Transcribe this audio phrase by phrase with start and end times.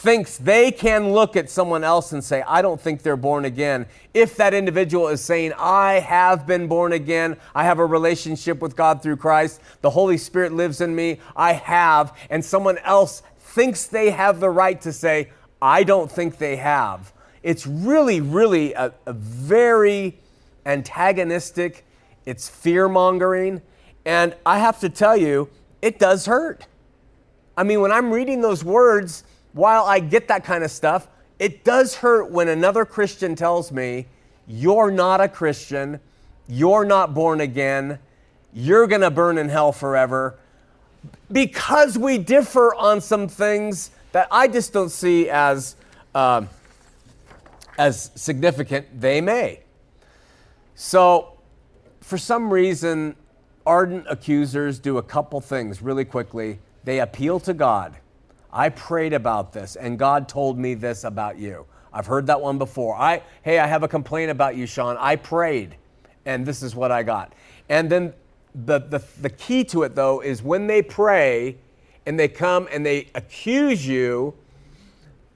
[0.00, 3.84] thinks they can look at someone else and say, I don't think they're born again.
[4.14, 8.76] If that individual is saying, I have been born again, I have a relationship with
[8.76, 13.84] God through Christ, the Holy Spirit lives in me, I have, and someone else thinks
[13.86, 17.12] they have the right to say, I don't think they have.
[17.42, 20.18] It's really, really a, a very
[20.64, 21.84] antagonistic,
[22.24, 23.60] it's fear mongering,
[24.06, 25.50] and I have to tell you,
[25.82, 26.66] it does hurt.
[27.54, 31.64] I mean, when I'm reading those words, while I get that kind of stuff, it
[31.64, 34.06] does hurt when another Christian tells me,
[34.46, 36.00] You're not a Christian,
[36.48, 37.98] you're not born again,
[38.52, 40.38] you're to burn in hell forever.
[41.32, 45.76] Because we differ on some things that I just don't see as,
[46.14, 46.42] uh,
[47.78, 49.60] as significant, they may.
[50.74, 51.38] So,
[52.00, 53.14] for some reason,
[53.64, 56.58] ardent accusers do a couple things really quickly.
[56.84, 57.96] They appeal to God.
[58.52, 61.66] I prayed about this and God told me this about you.
[61.92, 62.96] I've heard that one before.
[62.96, 64.96] I hey, I have a complaint about you, Sean.
[64.98, 65.76] I prayed
[66.26, 67.32] and this is what I got.
[67.68, 68.12] And then
[68.54, 71.56] the, the, the key to it though is when they pray
[72.06, 74.34] and they come and they accuse you,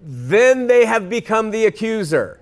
[0.01, 2.41] then they have become the accuser.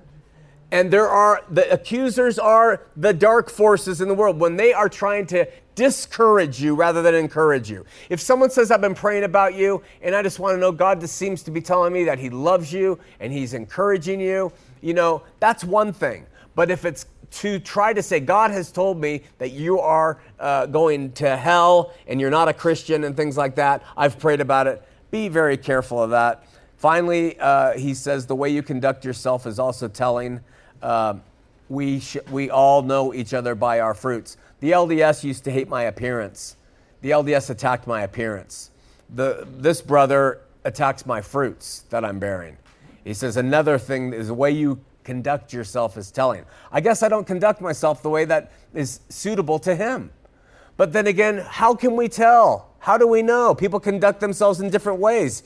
[0.71, 4.89] And there are the accusers are the dark forces in the world when they are
[4.89, 7.85] trying to discourage you rather than encourage you.
[8.11, 11.01] If someone says, I've been praying about you, and I just want to know God
[11.01, 14.95] just seems to be telling me that He loves you and He's encouraging you, you
[14.95, 16.27] know, that's one thing.
[16.55, 20.67] But if it's to try to say, God has told me that you are uh,
[20.67, 24.67] going to hell and you're not a Christian and things like that, I've prayed about
[24.67, 24.83] it.
[25.11, 26.45] Be very careful of that.
[26.77, 30.41] Finally, uh, he says, the way you conduct yourself is also telling.
[30.83, 31.15] Uh,
[31.69, 34.37] we, sh- we all know each other by our fruits.
[34.63, 36.57] The LDS used to hate my appearance.
[37.01, 38.71] The LDS attacked my appearance.
[39.13, 42.57] The, this brother attacks my fruits that I'm bearing.
[43.03, 46.45] He says another thing is the way you conduct yourself is telling.
[46.71, 50.13] I guess I don't conduct myself the way that is suitable to him.
[50.77, 52.71] But then again, how can we tell?
[52.79, 53.57] How do we know?
[53.57, 55.43] People conduct themselves in different ways.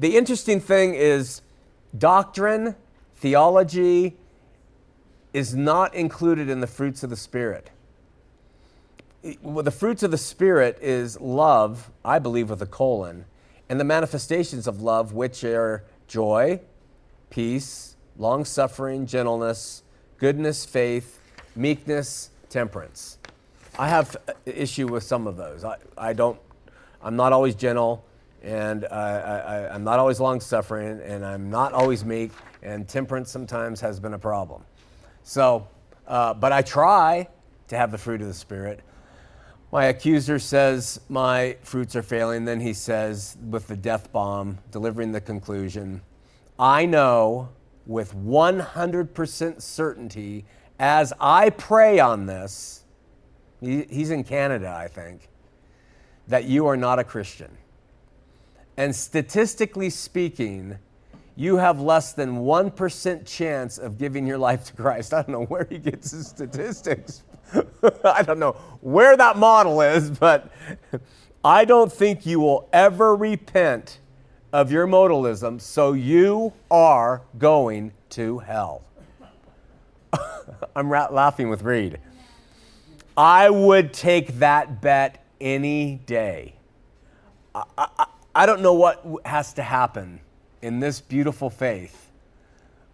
[0.00, 1.42] The interesting thing is
[1.98, 2.76] doctrine,
[3.16, 4.16] theology
[5.34, 7.68] is not included in the fruits of the Spirit
[9.42, 13.24] well, the fruits of the Spirit is love, I believe, with a colon,
[13.68, 16.60] and the manifestations of love, which are joy,
[17.30, 19.82] peace, long suffering, gentleness,
[20.18, 21.20] goodness, faith,
[21.54, 23.18] meekness, temperance.
[23.78, 25.64] I have issue with some of those.
[25.64, 26.38] I, I don't,
[27.02, 28.04] I'm not always gentle,
[28.42, 33.80] and I, am not always long suffering, and I'm not always meek, and temperance sometimes
[33.80, 34.62] has been a problem.
[35.22, 35.68] So,
[36.06, 37.28] uh, but I try
[37.68, 38.80] to have the fruit of the Spirit.
[39.70, 42.44] My accuser says my fruits are failing.
[42.46, 46.00] Then he says, with the death bomb, delivering the conclusion,
[46.58, 47.50] I know
[47.86, 50.44] with 100% certainty
[50.78, 52.84] as I pray on this,
[53.60, 55.28] he, he's in Canada, I think,
[56.28, 57.50] that you are not a Christian.
[58.76, 60.78] And statistically speaking,
[61.34, 65.12] you have less than 1% chance of giving your life to Christ.
[65.14, 67.24] I don't know where he gets his statistics,
[68.04, 70.50] I don't know where that model is, but
[71.44, 74.00] I don't think you will ever repent
[74.52, 78.82] of your modalism, so you are going to hell.
[80.76, 81.98] I'm laughing with Reed.
[83.16, 86.54] I would take that bet any day.
[87.54, 90.20] I, I, I don't know what has to happen
[90.62, 92.10] in this beautiful faith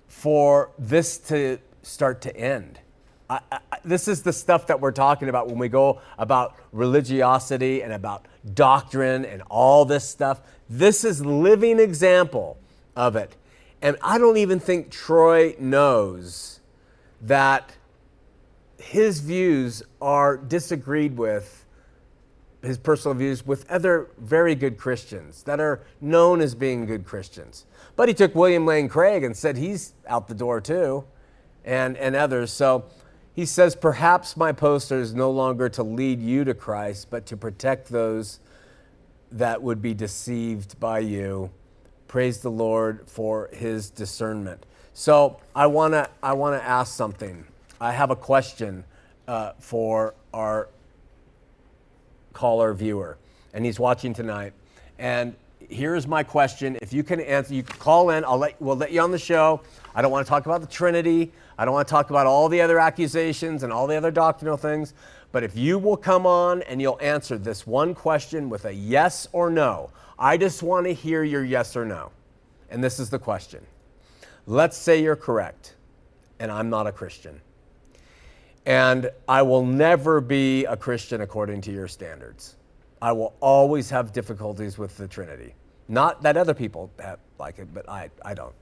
[0.06, 2.81] for this to start to end.
[3.28, 7.82] I, I, this is the stuff that we're talking about when we go about religiosity
[7.82, 10.40] and about doctrine and all this stuff.
[10.68, 12.58] This is living example
[12.96, 13.36] of it.
[13.82, 16.60] And I don't even think Troy knows
[17.22, 17.74] that
[18.78, 21.64] his views are disagreed with,
[22.62, 27.66] his personal views, with other very good Christians that are known as being good Christians.
[27.96, 31.04] But he took William Lane Craig and said he's out the door too,
[31.65, 32.50] and, and others.
[32.50, 32.84] So
[33.34, 37.36] he says, Perhaps my poster is no longer to lead you to Christ, but to
[37.36, 38.39] protect those
[39.33, 41.51] that would be deceived by you.
[42.07, 44.65] Praise the Lord for his discernment.
[44.92, 47.45] So I want to I wanna ask something.
[47.81, 48.84] I have a question
[49.27, 50.69] uh, for our
[52.33, 53.19] caller viewer,
[53.53, 54.53] and he's watching tonight.
[54.98, 55.34] And
[55.69, 56.78] here's my question.
[56.80, 58.25] If you can answer, you can call in.
[58.25, 59.60] I'll let, we'll let you on the show.
[59.95, 61.33] I don't want to talk about the Trinity.
[61.59, 64.56] I don't want to talk about all the other accusations and all the other doctrinal
[64.56, 64.95] things,
[65.33, 69.27] but if you will come on and you'll answer this one question with a yes
[69.33, 72.10] or no, I just want to hear your yes or no.
[72.71, 73.65] And this is the question.
[74.47, 75.74] Let's say you're correct,
[76.39, 77.41] and I'm not a Christian.
[78.66, 82.56] And I will never be a Christian according to your standards.
[83.01, 85.54] I will always have difficulties with the Trinity.
[85.89, 88.54] Not that other people have, like it, but I, I don't.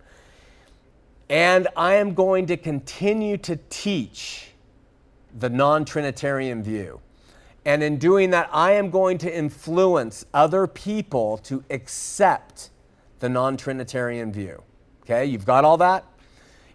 [1.33, 4.51] And I am going to continue to teach
[5.39, 7.01] the non Trinitarian view.
[7.65, 12.69] And in doing that, I am going to influence other people to accept
[13.21, 14.63] the non Trinitarian view.
[15.05, 16.05] Okay, you've got all that?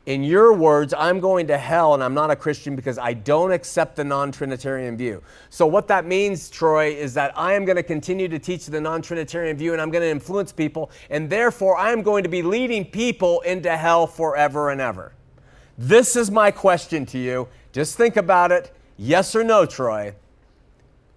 [0.08, 3.52] In your words, I'm going to hell and I'm not a Christian because I don't
[3.52, 5.22] accept the non Trinitarian view.
[5.50, 8.80] So, what that means, Troy, is that I am going to continue to teach the
[8.80, 12.30] non Trinitarian view and I'm going to influence people, and therefore I am going to
[12.30, 15.12] be leading people into hell forever and ever.
[15.78, 17.50] This is my question to you.
[17.74, 18.74] Just think about it.
[18.96, 20.16] Yes or no, Troy?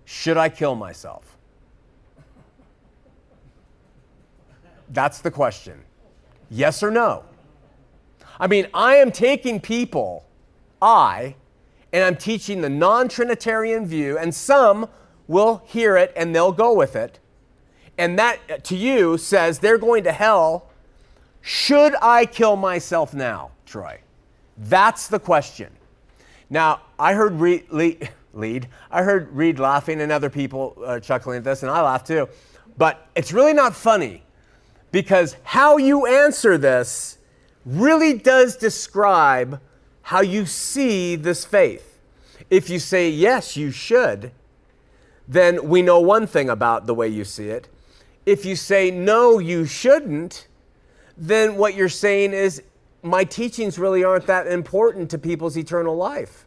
[0.05, 1.37] Should I kill myself?
[4.89, 5.81] That's the question.
[6.51, 7.23] Yes or no?
[8.41, 10.25] I mean, I am taking people,
[10.81, 11.37] I,
[11.93, 14.89] and I'm teaching the non Trinitarian view, and some
[15.29, 17.21] will hear it and they'll go with it.
[17.99, 20.71] And that to you says they're going to hell.
[21.43, 24.01] Should I kill myself now, Troy?
[24.57, 25.71] That's the question.
[26.49, 27.67] Now, I heard Reed,
[28.33, 32.07] lead, I heard Reed laughing and other people uh, chuckling at this, and I laughed
[32.07, 32.29] too.
[32.79, 34.23] But it's really not funny
[34.91, 37.19] because how you answer this
[37.65, 39.61] really does describe
[40.03, 41.99] how you see this faith.
[42.49, 44.33] If you say, yes, you should,
[45.29, 47.69] then we know one thing about the way you see it.
[48.27, 50.49] If you say, no, you shouldn't,
[51.17, 52.63] then what you're saying is,
[53.03, 56.47] my teachings really aren't that important to people's eternal life.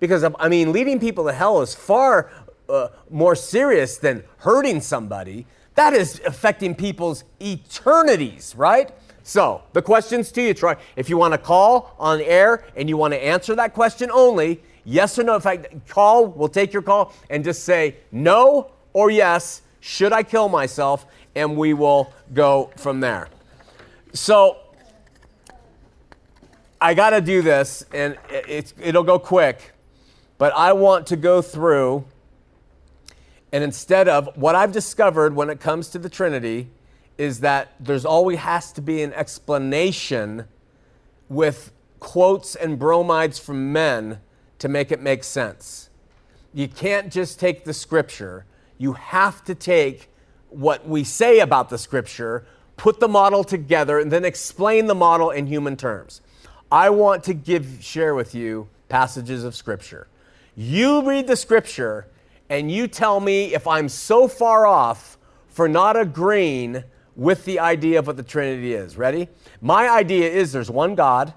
[0.00, 2.30] Because, I mean, leading people to hell is far
[2.68, 5.46] uh, more serious than hurting somebody.
[5.74, 8.90] That is affecting people's eternities, right?
[9.24, 10.76] So, the questions to you, Troy.
[10.96, 14.62] If you want to call on air and you want to answer that question only,
[14.84, 15.36] yes or no.
[15.36, 19.62] In fact, call, we'll take your call and just say no or yes.
[19.80, 21.06] Should I kill myself?
[21.34, 23.28] And we will go from there.
[24.12, 24.58] So,
[26.80, 29.72] I got to do this, and it's, it'll go quick,
[30.36, 32.04] but I want to go through,
[33.52, 36.68] and instead of what I've discovered when it comes to the Trinity,
[37.18, 40.46] is that there's always has to be an explanation
[41.28, 44.20] with quotes and bromides from men
[44.58, 45.90] to make it make sense.
[46.52, 48.44] You can't just take the scripture,
[48.78, 50.08] you have to take
[50.50, 52.44] what we say about the scripture,
[52.76, 56.20] put the model together, and then explain the model in human terms.
[56.70, 60.08] I want to give share with you passages of scripture.
[60.54, 62.06] You read the scripture
[62.50, 65.16] and you tell me if I'm so far off
[65.48, 66.84] for not agreeing
[67.16, 68.96] with the idea of what the Trinity is.
[68.96, 69.28] Ready?
[69.60, 71.34] My idea is there's one God.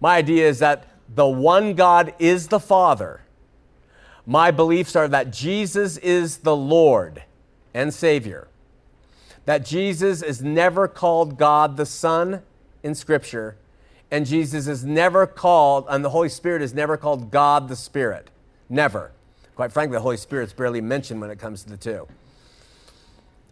[0.00, 3.22] My idea is that the one God is the Father.
[4.26, 7.22] My beliefs are that Jesus is the Lord
[7.72, 8.48] and Savior.
[9.46, 12.42] That Jesus is never called God the Son
[12.82, 13.56] in Scripture,
[14.10, 18.30] and Jesus is never called, and the Holy Spirit is never called God the Spirit.
[18.68, 19.12] Never.
[19.56, 22.06] Quite frankly, the Holy Spirit's barely mentioned when it comes to the two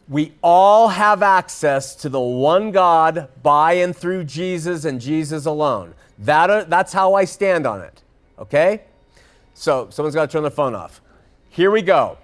[0.08, 5.94] we all have access to the one God by and through Jesus and Jesus alone.
[6.18, 8.02] That, uh, that's how I stand on it.
[8.38, 8.82] Okay?
[9.54, 11.00] So, someone's got to turn the phone off.
[11.48, 12.18] Here we go.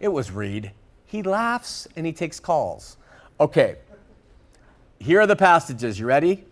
[0.00, 0.72] It was Reed.
[1.06, 2.96] He laughs and he takes calls.
[3.38, 3.76] Okay.
[4.98, 5.98] Here are the passages.
[5.98, 6.44] You ready?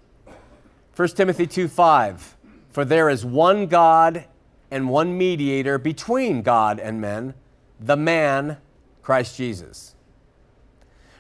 [0.96, 2.36] 1 Timothy 2 5.
[2.70, 4.24] For there is one God
[4.70, 7.34] and one mediator between God and men
[7.80, 8.58] the man,
[9.02, 9.94] Christ Jesus.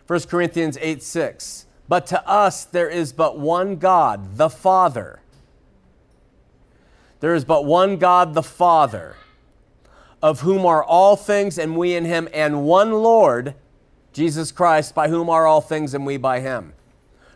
[0.06, 1.66] 1 Corinthians 8 6.
[1.88, 5.20] But to us there is but one God, the Father.
[7.20, 9.16] There is but one God, the Father,
[10.22, 13.54] of whom are all things, and we in him, and one Lord,
[14.12, 16.74] Jesus Christ, by whom are all things, and we by him.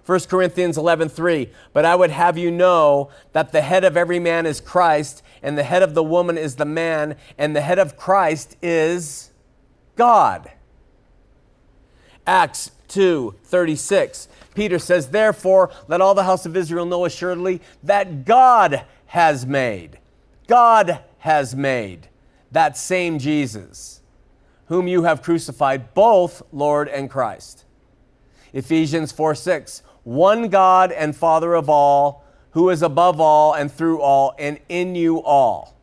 [0.04, 4.46] 1 Corinthians 11:3 But I would have you know that the head of every man
[4.46, 7.96] is Christ and the head of the woman is the man and the head of
[7.96, 9.30] Christ is
[9.96, 10.50] God.
[12.26, 18.84] Acts 2:36 Peter says therefore let all the house of Israel know assuredly that God
[19.06, 19.98] has made
[20.46, 22.08] God has made
[22.50, 24.02] that same Jesus
[24.66, 27.64] whom you have crucified both Lord and Christ.
[28.52, 32.21] Ephesians 4 6 one God and Father of all,
[32.52, 35.76] who is above all and through all and in you all.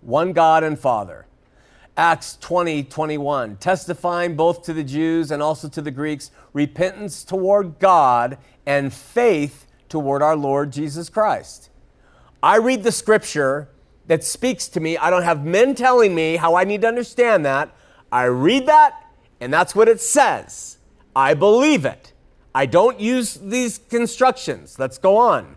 [0.00, 1.26] One God and Father.
[1.96, 7.78] Acts 20, 21, testifying both to the Jews and also to the Greeks repentance toward
[7.78, 11.68] God and faith toward our Lord Jesus Christ.
[12.42, 13.68] I read the scripture
[14.06, 14.96] that speaks to me.
[14.96, 17.74] I don't have men telling me how I need to understand that.
[18.10, 19.04] I read that,
[19.40, 20.78] and that's what it says.
[21.14, 22.12] I believe it.
[22.54, 24.78] I don't use these constructions.
[24.78, 25.56] Let's go on.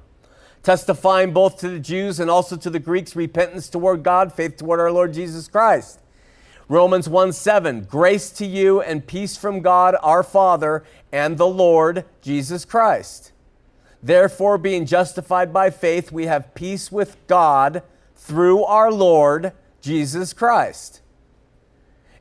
[0.63, 4.79] Testifying both to the Jews and also to the Greeks repentance toward God, faith toward
[4.79, 6.00] our Lord Jesus Christ.
[6.70, 12.05] Romans 1 7, grace to you and peace from God our Father and the Lord
[12.22, 13.34] Jesus Christ.
[14.01, 17.84] Therefore, being justified by faith, we have peace with God
[18.15, 19.51] through our Lord
[19.82, 21.01] Jesus Christ.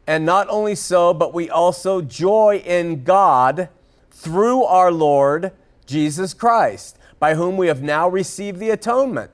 [0.06, 3.68] And not only so, but we also joy in God
[4.10, 5.52] through our Lord
[5.86, 9.30] Jesus Christ, by whom we have now received the atonement.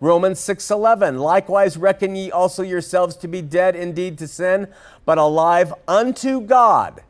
[0.00, 4.68] Romans 6:11 Likewise reckon ye also yourselves to be dead indeed to sin
[5.06, 7.02] but alive unto God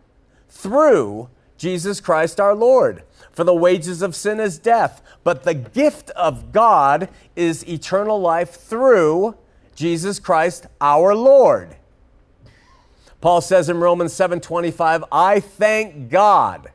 [0.48, 6.10] through Jesus Christ our Lord for the wages of sin is death but the gift
[6.10, 9.34] of God is eternal life through
[9.74, 11.74] Jesus Christ our Lord
[13.20, 16.70] Paul says in Romans 7:25 I thank God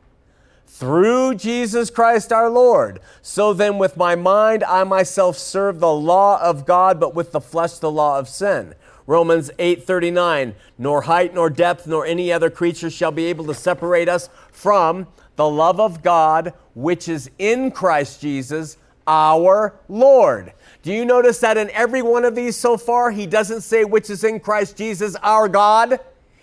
[0.72, 2.98] through Jesus Christ our Lord.
[3.20, 7.42] So then, with my mind, I myself serve the law of God, but with the
[7.42, 8.74] flesh, the law of sin.
[9.06, 14.08] Romans 8:39 Nor height nor depth nor any other creature shall be able to separate
[14.08, 20.54] us from the love of God which is in Christ Jesus our Lord.
[20.82, 24.08] Do you notice that in every one of these so far he doesn't say which
[24.08, 26.00] is in Christ Jesus our God?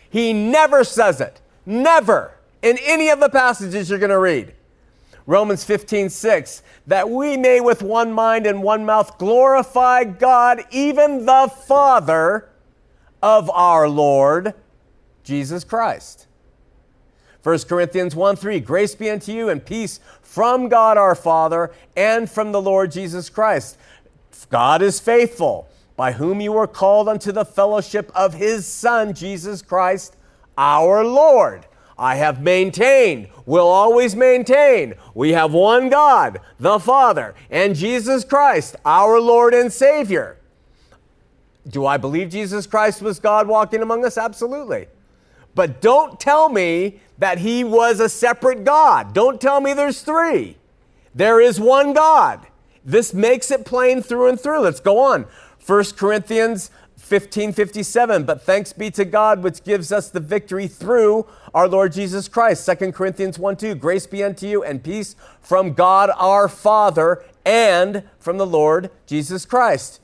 [0.07, 1.41] He never says it.
[1.65, 4.53] Never in any of the passages you're going to read.
[5.25, 11.25] Romans 15, 6, that we may with one mind and one mouth glorify God, even
[11.25, 12.49] the Father
[13.21, 14.55] of our Lord
[15.23, 16.25] Jesus Christ.
[17.43, 22.29] 1 Corinthians 1 3, grace be unto you and peace from God our Father and
[22.29, 23.77] from the Lord Jesus Christ.
[24.49, 29.61] God is faithful, by whom you were called unto the fellowship of his Son, Jesus
[29.61, 30.15] Christ,
[30.57, 31.65] our Lord.
[32.00, 34.94] I have maintained, will always maintain.
[35.13, 40.38] We have one God, the Father, and Jesus Christ, our Lord and Savior.
[41.68, 44.18] Do I believe Jesus Christ was God walking among us?
[44.18, 44.88] Absolutely.
[45.56, 49.13] But don't tell me that he was a separate God.
[49.13, 50.56] Don't tell me there's three.
[51.13, 52.48] There is one God.
[52.86, 54.62] This makes it plain through and through.
[54.62, 55.27] Let's go on.
[55.65, 56.72] 1 Corinthians
[57.09, 62.27] 1557 but thanks be to god which gives us the victory through our lord jesus
[62.27, 62.69] christ.
[62.79, 68.03] 2 corinthians 1 2 grace be unto you and peace from god our father and
[68.19, 69.99] from the lord jesus christ.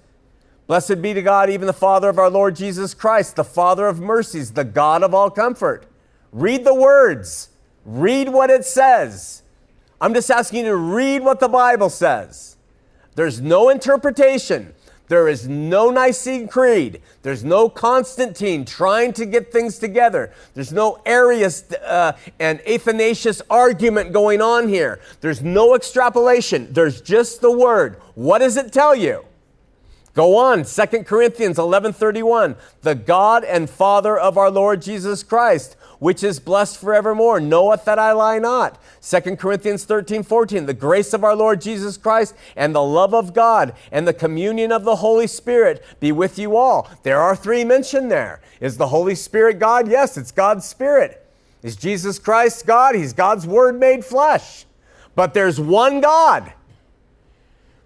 [0.67, 3.99] Blessed be to god even the father of our lord jesus christ the father of
[3.99, 5.85] mercies the god of all comfort.
[6.31, 7.49] Read the words.
[7.85, 9.43] Read what it says.
[10.01, 12.57] I'm just asking you to read what the bible says.
[13.15, 14.74] There's no interpretation
[15.07, 17.01] there is no Nicene Creed.
[17.21, 20.31] There's no Constantine trying to get things together.
[20.53, 24.99] There's no Arius uh, and Athanasius argument going on here.
[25.21, 26.73] There's no extrapolation.
[26.73, 28.01] There's just the word.
[28.15, 29.25] What does it tell you?
[30.15, 32.55] Go on, 2 Corinthians 11:31.
[32.81, 37.99] The God and Father of our Lord Jesus Christ, which is blessed forevermore, knoweth that
[37.99, 38.81] I lie not.
[39.01, 40.65] 2 Corinthians 13, 14.
[40.65, 44.71] The grace of our Lord Jesus Christ and the love of God and the communion
[44.71, 46.89] of the Holy Spirit be with you all.
[47.03, 48.41] There are three mentioned there.
[48.59, 49.87] Is the Holy Spirit God?
[49.87, 51.25] Yes, it's God's Spirit.
[51.61, 52.95] Is Jesus Christ God?
[52.95, 54.65] He's God's Word made flesh.
[55.15, 56.53] But there's one God.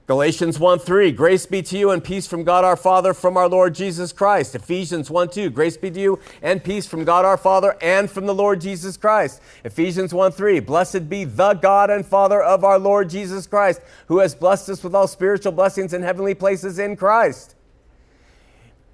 [0.10, 3.48] Galatians 1 3, grace be to you and peace from God our Father, from our
[3.48, 4.56] Lord Jesus Christ.
[4.56, 8.26] Ephesians 1 2, grace be to you and peace from God our Father and from
[8.26, 9.40] the Lord Jesus Christ.
[9.64, 14.18] Ephesians 1 3, blessed be the God and Father of our Lord Jesus Christ, who
[14.18, 17.54] has blessed us with all spiritual blessings in heavenly places in Christ.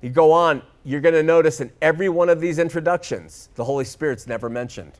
[0.01, 3.85] You go on, you're going to notice in every one of these introductions, the Holy
[3.85, 4.99] Spirit's never mentioned.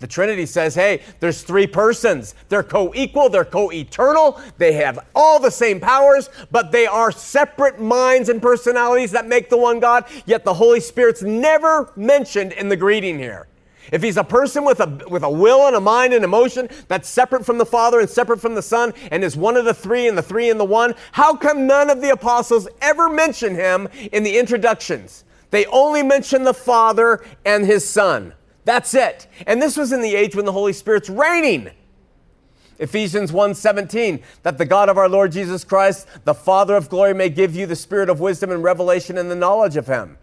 [0.00, 2.34] The Trinity says, hey, there's three persons.
[2.48, 7.10] They're co equal, they're co eternal, they have all the same powers, but they are
[7.10, 12.52] separate minds and personalities that make the one God, yet the Holy Spirit's never mentioned
[12.52, 13.48] in the greeting here.
[13.90, 17.08] If he's a person with a, with a will and a mind and emotion that's
[17.08, 20.08] separate from the Father and separate from the Son and is one of the three
[20.08, 23.88] and the three and the one, how come none of the apostles ever mention him
[24.12, 25.24] in the introductions?
[25.50, 28.34] They only mention the Father and his Son.
[28.68, 29.28] That's it.
[29.46, 31.70] And this was in the age when the Holy Spirit's reigning.
[32.78, 37.30] Ephesians 1:17 that the God of our Lord Jesus Christ, the Father of glory may
[37.30, 40.18] give you the spirit of wisdom and revelation and the knowledge of him.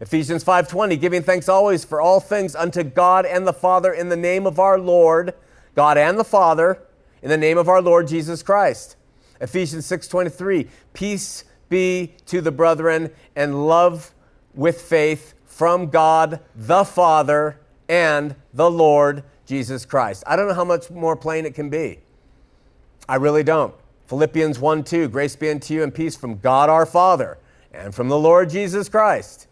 [0.00, 4.16] Ephesians 5:20, giving thanks always for all things unto God and the Father in the
[4.16, 5.34] name of our Lord,
[5.74, 6.78] God and the Father,
[7.20, 8.96] in the name of our Lord Jesus Christ.
[9.38, 14.14] Ephesians 6:23, peace be to the brethren and love
[14.54, 17.58] with faith from God the Father
[17.92, 20.24] and the Lord Jesus Christ.
[20.26, 21.98] I don't know how much more plain it can be.
[23.06, 23.74] I really don't.
[24.06, 27.36] Philippians 1 2, grace be unto you and peace from God our Father
[27.70, 29.46] and from the Lord Jesus Christ.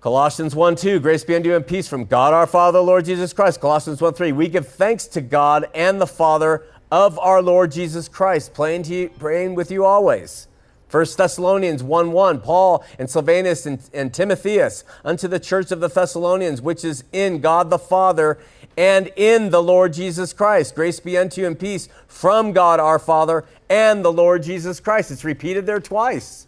[0.00, 3.32] Colossians 1 2, grace be unto you and peace from God our Father, Lord Jesus
[3.32, 3.60] Christ.
[3.60, 8.08] Colossians 1 3, we give thanks to God and the Father of our Lord Jesus
[8.08, 10.48] Christ, praying, to you, praying with you always.
[10.92, 15.88] 1 Thessalonians 1 1, Paul and Silvanus and, and Timotheus, unto the church of the
[15.88, 18.38] Thessalonians, which is in God the Father
[18.76, 20.74] and in the Lord Jesus Christ.
[20.74, 25.10] Grace be unto you and peace from God our Father and the Lord Jesus Christ.
[25.10, 26.46] It's repeated there twice.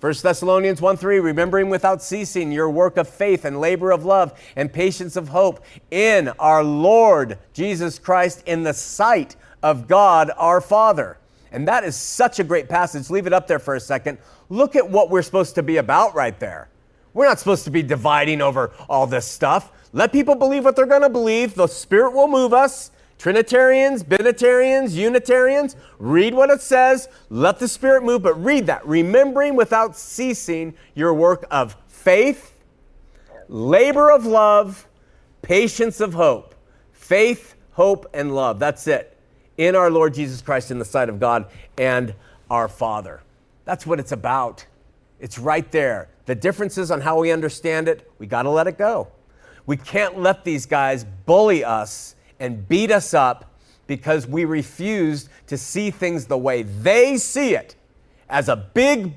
[0.00, 4.40] 1 Thessalonians 1 3, remembering without ceasing your work of faith and labor of love
[4.56, 10.62] and patience of hope in our Lord Jesus Christ in the sight of God our
[10.62, 11.18] Father.
[11.54, 13.10] And that is such a great passage.
[13.10, 14.18] Leave it up there for a second.
[14.48, 16.68] Look at what we're supposed to be about right there.
[17.12, 19.70] We're not supposed to be dividing over all this stuff.
[19.92, 21.54] Let people believe what they're going to believe.
[21.54, 22.90] The Spirit will move us.
[23.18, 27.08] Trinitarians, Binitarians, Unitarians, read what it says.
[27.30, 28.84] Let the Spirit move, but read that.
[28.84, 32.60] Remembering without ceasing your work of faith,
[33.48, 34.88] labor of love,
[35.40, 36.56] patience of hope.
[36.90, 38.58] Faith, hope, and love.
[38.58, 39.13] That's it.
[39.56, 41.46] In our Lord Jesus Christ, in the sight of God
[41.78, 42.14] and
[42.50, 43.22] our Father.
[43.64, 44.66] That's what it's about.
[45.20, 46.08] It's right there.
[46.26, 49.08] The differences on how we understand it, we got to let it go.
[49.66, 53.54] We can't let these guys bully us and beat us up
[53.86, 57.76] because we refuse to see things the way they see it
[58.28, 59.14] as a big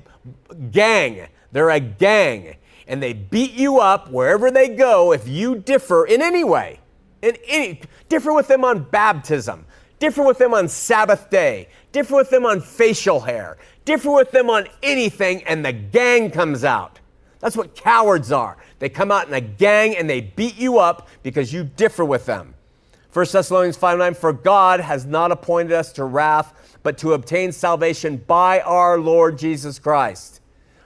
[0.70, 1.28] gang.
[1.52, 6.22] They're a gang and they beat you up wherever they go if you differ in
[6.22, 6.80] any way.
[7.20, 9.66] In any differ with them on baptism,
[9.98, 14.50] differ with them on Sabbath day, differ with them on facial hair, differ with them
[14.50, 17.00] on anything and the gang comes out.
[17.40, 18.56] That's what cowards are.
[18.78, 22.26] They come out in a gang and they beat you up because you differ with
[22.26, 22.54] them.
[23.12, 27.52] 1 Thessalonians 5 9, for God has not appointed us to wrath, but to obtain
[27.52, 30.40] salvation by our Lord Jesus Christ.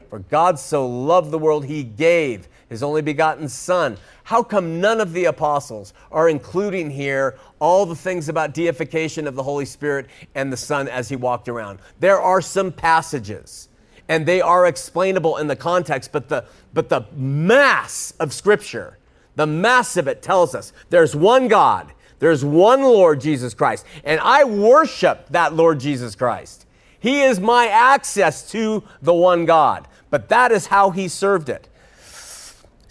[0.08, 3.96] For God so loved the world, he gave his only begotten Son.
[4.24, 9.34] How come none of the apostles are including here all the things about deification of
[9.34, 11.78] the Holy Spirit and the Son as he walked around?
[12.00, 13.68] There are some passages,
[14.08, 18.98] and they are explainable in the context, but the, but the mass of Scripture,
[19.36, 24.20] the mass of it tells us there's one God there's one Lord Jesus Christ, and
[24.20, 26.66] I worship that Lord Jesus Christ.
[27.00, 31.66] He is my access to the one God, but that is how he served it.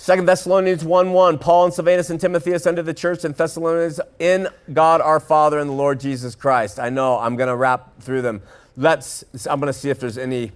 [0.04, 4.48] 2 Thessalonians 1 1, Paul and Silvanus and Timotheus unto the church in Thessalonians in
[4.74, 6.80] God our Father and the Lord Jesus Christ.
[6.80, 8.42] I know I'm going to wrap through them.
[8.76, 10.54] Let's, I'm going to see if there's any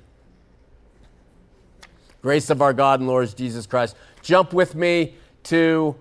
[2.23, 3.95] grace of our God and Lord Jesus Christ.
[4.23, 5.95] Jump with me to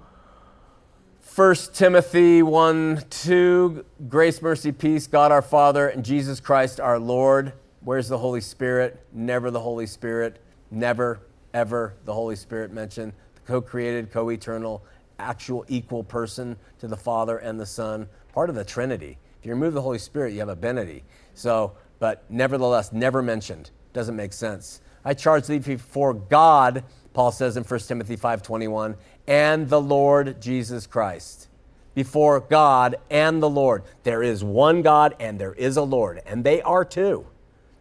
[1.34, 7.52] 1 Timothy 1 2, grace, mercy, peace, God our Father, and Jesus Christ our Lord.
[7.82, 9.04] Where's the Holy Spirit?
[9.12, 10.40] Never the Holy Spirit.
[10.70, 11.20] Never,
[11.52, 13.12] ever the Holy Spirit mentioned.
[13.46, 14.84] Co created, co eternal,
[15.18, 19.18] actual equal person to the Father and the Son, part of the Trinity.
[19.38, 21.02] If you remove the Holy Spirit, you have a Binity.
[21.34, 23.70] So, but nevertheless, never mentioned.
[23.92, 24.80] Doesn't make sense.
[25.04, 30.86] I charge thee before God, Paul says in 1 Timothy 5.21, and the Lord Jesus
[30.86, 31.48] Christ.
[31.94, 33.84] Before God and the Lord.
[34.02, 37.26] There is one God and there is a Lord, and they are two.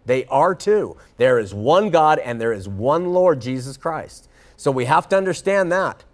[0.06, 0.98] They are two.
[1.18, 4.28] There is one God and there is one Lord, Jesus Christ.
[4.64, 6.06] So we have to understand that.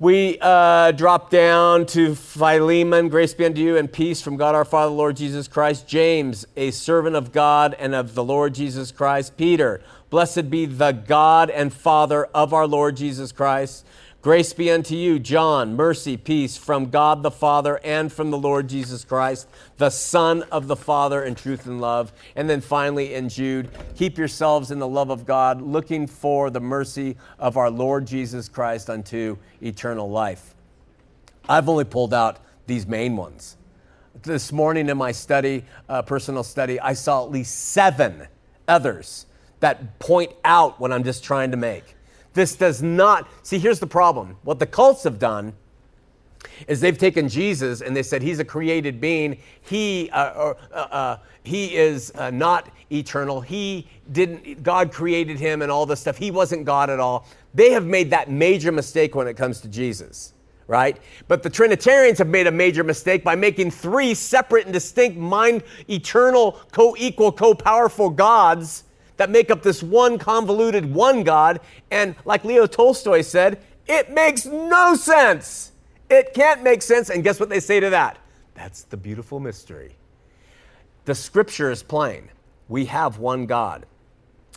[0.00, 4.64] We uh, drop down to Philemon, grace be unto you and peace from God our
[4.64, 5.86] Father, Lord Jesus Christ.
[5.86, 9.36] James, a servant of God and of the Lord Jesus Christ.
[9.36, 9.80] Peter,
[10.10, 13.86] Blessed be the God and Father of our Lord Jesus Christ.
[14.22, 18.68] Grace be unto you, John, mercy, peace from God the Father and from the Lord
[18.68, 22.12] Jesus Christ, the Son of the Father in truth and love.
[22.36, 26.60] And then finally in Jude, keep yourselves in the love of God, looking for the
[26.60, 30.54] mercy of our Lord Jesus Christ unto eternal life.
[31.48, 33.56] I've only pulled out these main ones.
[34.22, 38.28] This morning in my study, uh, personal study, I saw at least seven
[38.68, 39.26] others
[39.58, 41.96] that point out what I'm just trying to make.
[42.34, 44.36] This does not, see, here's the problem.
[44.42, 45.52] What the cults have done
[46.66, 49.38] is they've taken Jesus and they said he's a created being.
[49.62, 53.40] He, uh, or, uh, uh, he is uh, not eternal.
[53.40, 56.16] He didn't, God created him and all this stuff.
[56.16, 57.26] He wasn't God at all.
[57.54, 60.32] They have made that major mistake when it comes to Jesus,
[60.66, 60.96] right?
[61.28, 65.64] But the Trinitarians have made a major mistake by making three separate and distinct, mind,
[65.88, 68.84] eternal, co equal, co powerful gods
[69.22, 71.60] that make up this one convoluted one God.
[71.92, 75.70] And like Leo Tolstoy said, it makes no sense.
[76.10, 77.08] It can't make sense.
[77.08, 78.18] And guess what they say to that?
[78.56, 79.94] That's the beautiful mystery.
[81.04, 82.30] The scripture is plain.
[82.68, 83.86] We have one God.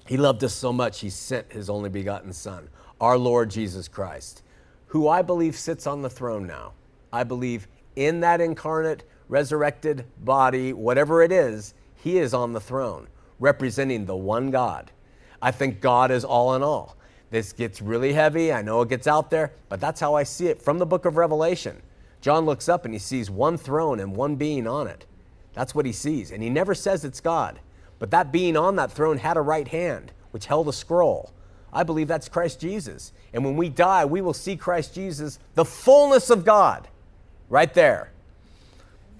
[0.07, 2.67] He loved us so much, he sent his only begotten Son,
[2.99, 4.41] our Lord Jesus Christ,
[4.87, 6.73] who I believe sits on the throne now.
[7.13, 13.07] I believe in that incarnate, resurrected body, whatever it is, he is on the throne,
[13.39, 14.91] representing the one God.
[15.41, 16.97] I think God is all in all.
[17.31, 18.53] This gets really heavy.
[18.53, 21.05] I know it gets out there, but that's how I see it from the book
[21.05, 21.81] of Revelation.
[22.21, 25.05] John looks up and he sees one throne and one being on it.
[25.53, 26.31] That's what he sees.
[26.31, 27.59] And he never says it's God.
[27.99, 31.31] But that being on that throne had a right hand, which held a scroll.
[31.71, 33.11] I believe that's Christ Jesus.
[33.33, 36.87] And when we die, we will see Christ Jesus, the fullness of God,
[37.49, 38.11] right there.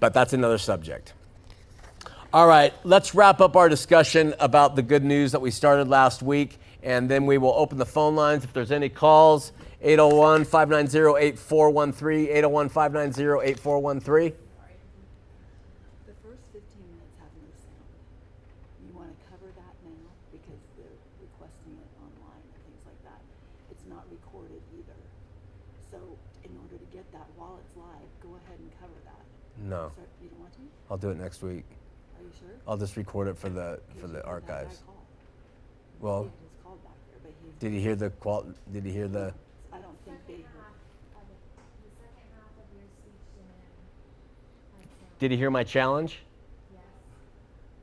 [0.00, 1.12] But that's another subject.
[2.32, 6.22] All right, let's wrap up our discussion about the good news that we started last
[6.22, 9.52] week and then we will open the phone lines if there's any calls.
[9.80, 12.28] 801 590 8413.
[12.30, 14.34] 801 590 8413.
[16.06, 17.86] The first 15 minutes have no sound.
[18.82, 23.22] You want to cover that now because they're requesting it online and things like that.
[23.70, 24.98] It's not recorded either.
[25.90, 25.98] So,
[26.42, 29.22] in order to get that while it's live, go ahead and cover that.
[29.62, 29.94] No.
[30.22, 30.62] You don't want to?
[30.90, 31.66] I'll do it next week.
[32.66, 32.72] Are you sure?
[32.72, 34.82] I'll just record it for the for the archives.
[36.00, 36.30] Well,
[37.58, 38.46] did he hear the qual?
[38.72, 39.32] Did he hear the?
[39.72, 40.44] I don't think they
[45.18, 46.18] Did he hear my challenge?
[46.72, 46.82] Yes.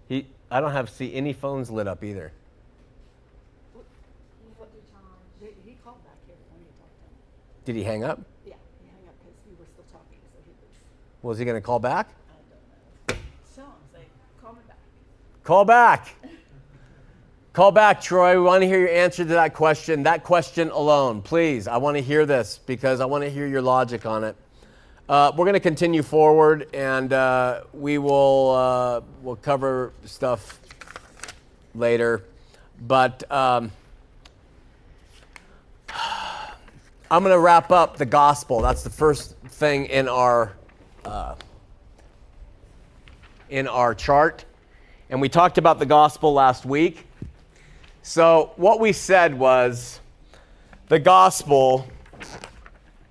[0.08, 0.28] He.
[0.52, 2.32] I don't have see any phones lit up either.
[5.66, 7.16] He called back here when you talked to him.
[7.66, 8.22] Did he hang up?
[8.46, 10.78] Yeah, he hung up because we were still talking, so he was.
[11.24, 12.10] Was he going to call back?
[12.10, 13.26] I don't know.
[13.56, 14.10] Sean's like,
[14.42, 14.78] call me back.
[15.44, 16.16] Call back.
[17.52, 18.36] Call back, Troy.
[18.36, 21.22] We want to hear your answer to that question, that question alone.
[21.22, 24.38] Please, I want to hear this because I want to hear your logic on it.
[25.10, 30.62] Uh, we're going to continue forward, and uh, we will uh, we'll cover stuff
[31.76, 32.24] later.
[32.88, 33.70] But um,
[37.12, 38.62] I'm going to wrap up the gospel.
[38.62, 40.54] That's the first thing in our
[41.04, 41.36] uh,
[43.50, 44.46] in our chart,
[45.14, 47.06] and we talked about the gospel last week.
[48.02, 50.00] So, what we said was
[50.88, 51.88] the gospel,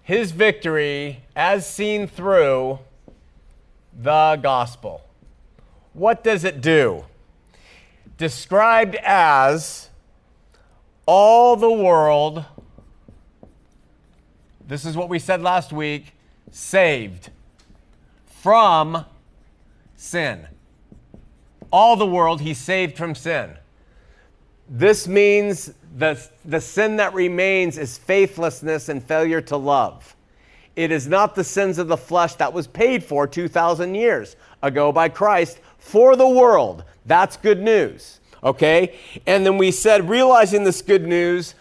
[0.02, 2.80] his victory as seen through
[3.96, 5.04] the gospel.
[5.92, 7.04] What does it do?
[8.18, 9.88] Described as
[11.06, 12.44] all the world,
[14.66, 16.14] this is what we said last week,
[16.50, 17.30] saved
[18.26, 19.04] from
[19.94, 20.48] sin.
[21.72, 23.56] All the world, he saved from sin.
[24.68, 30.14] This means the, the sin that remains is faithlessness and failure to love.
[30.76, 34.92] It is not the sins of the flesh that was paid for 2,000 years ago
[34.92, 36.84] by Christ for the world.
[37.04, 38.20] That's good news.
[38.42, 38.98] Okay?
[39.26, 41.54] And then we said, realizing this good news,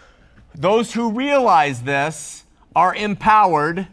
[0.56, 2.44] those who realize this
[2.76, 3.88] are empowered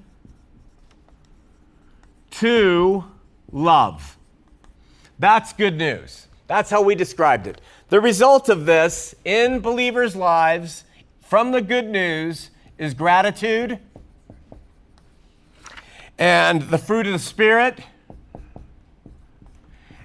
[2.30, 3.04] to
[3.50, 4.17] love.
[5.18, 6.28] That's good news.
[6.46, 7.60] That's how we described it.
[7.88, 10.84] The result of this in believers' lives
[11.20, 13.78] from the good news is gratitude
[16.18, 17.80] and the fruit of the Spirit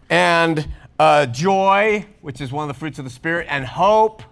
[0.10, 0.68] and
[1.00, 4.24] uh, joy, which is one of the fruits of the Spirit, and hope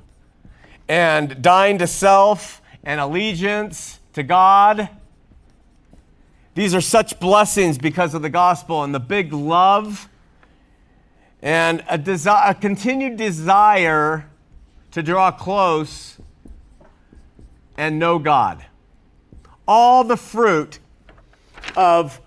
[0.88, 4.90] and dying to self and allegiance to God.
[6.56, 10.10] These are such blessings because of the gospel and the big love
[11.42, 14.30] and a, desi- a continued desire
[14.92, 16.20] to draw close
[17.78, 18.66] and know God.
[19.68, 20.80] All the fruit
[21.76, 22.20] of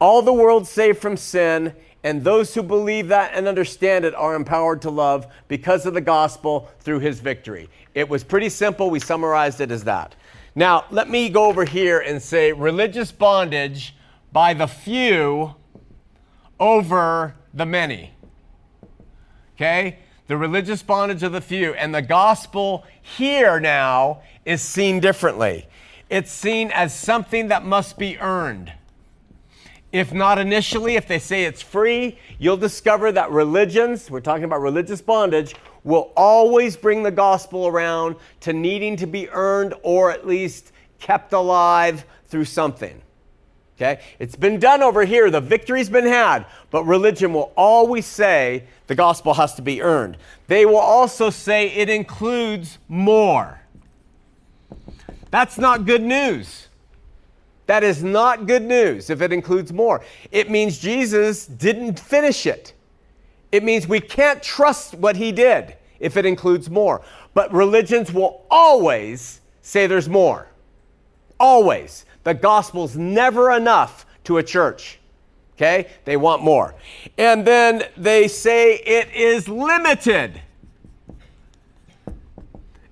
[0.00, 4.34] all the world saved from sin, and those who believe that and understand it are
[4.34, 7.70] empowered to love because of the gospel through his victory.
[7.94, 8.90] It was pretty simple.
[8.90, 10.14] We summarized it as that.
[10.54, 13.96] Now, let me go over here and say religious bondage
[14.32, 15.54] by the few
[16.60, 18.13] over the many
[19.56, 19.98] okay?
[20.26, 21.74] The religious bondage of the few.
[21.74, 25.66] And the gospel here now is seen differently.
[26.10, 28.72] it's seen as something that must be earned.
[29.90, 34.60] If not initially, if they say it's free, you'll discover that religions, we're talking about
[34.60, 40.26] religious bondage, will always bring the gospel around to needing to be earned or at
[40.26, 43.00] least kept alive through something.
[43.76, 44.00] Okay?
[44.18, 48.94] It's been done over here, the victory's been had, but religion will always say the
[48.94, 50.16] gospel has to be earned.
[50.46, 53.60] They will also say it includes more.
[55.30, 56.68] That's not good news.
[57.66, 60.02] That is not good news if it includes more.
[60.30, 62.74] It means Jesus didn't finish it.
[63.50, 67.02] It means we can't trust what he did if it includes more.
[67.32, 70.48] But religions will always say there's more.
[71.40, 72.04] Always.
[72.24, 74.98] The gospel's never enough to a church.
[75.56, 75.88] Okay?
[76.04, 76.74] They want more.
[77.16, 80.40] And then they say it is limited.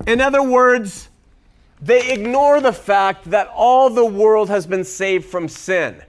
[0.07, 1.09] In other words,
[1.81, 6.01] they ignore the fact that all the world has been saved from sin.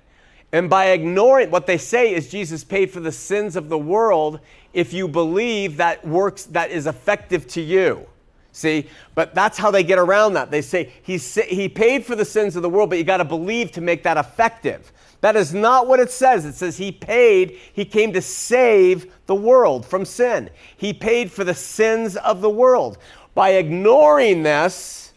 [0.52, 4.38] And by ignoring what they say is Jesus paid for the sins of the world
[4.72, 8.06] if you believe that works that is effective to you.
[8.54, 10.52] See, but that's how they get around that.
[10.52, 13.24] They say he, he paid for the sins of the world, but you got to
[13.24, 14.92] believe to make that effective.
[15.22, 16.44] That is not what it says.
[16.44, 20.50] It says he paid, he came to save the world from sin.
[20.76, 22.98] He paid for the sins of the world.
[23.34, 25.12] By ignoring this,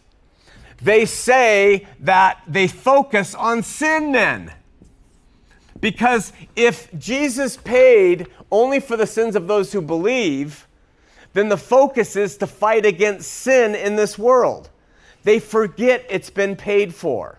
[0.81, 4.51] they say that they focus on sin then.
[5.79, 10.66] Because if Jesus paid only for the sins of those who believe,
[11.37, 14.69] then the focus is to fight against sin in this world.
[15.23, 17.37] They forget it's been paid for.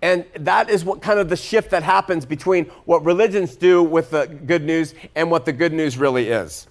[0.00, 4.10] And that is what kind of the shift that happens between what religions do with
[4.10, 6.68] the good news and what the good news really is.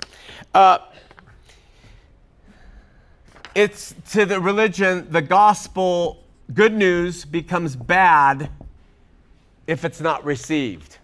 [0.53, 0.77] Uh,
[3.53, 6.23] it's to the religion, the gospel,
[6.53, 8.49] good news becomes bad
[9.67, 10.97] if it's not received.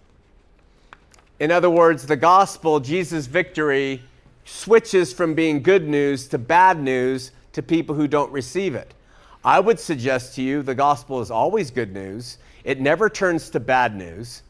[1.38, 4.02] In other words, the gospel, Jesus' victory,
[4.46, 8.94] switches from being good news to bad news to people who don't receive it.
[9.44, 13.60] I would suggest to you the gospel is always good news, it never turns to
[13.60, 14.42] bad news,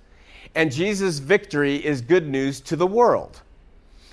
[0.54, 3.40] and Jesus' victory is good news to the world.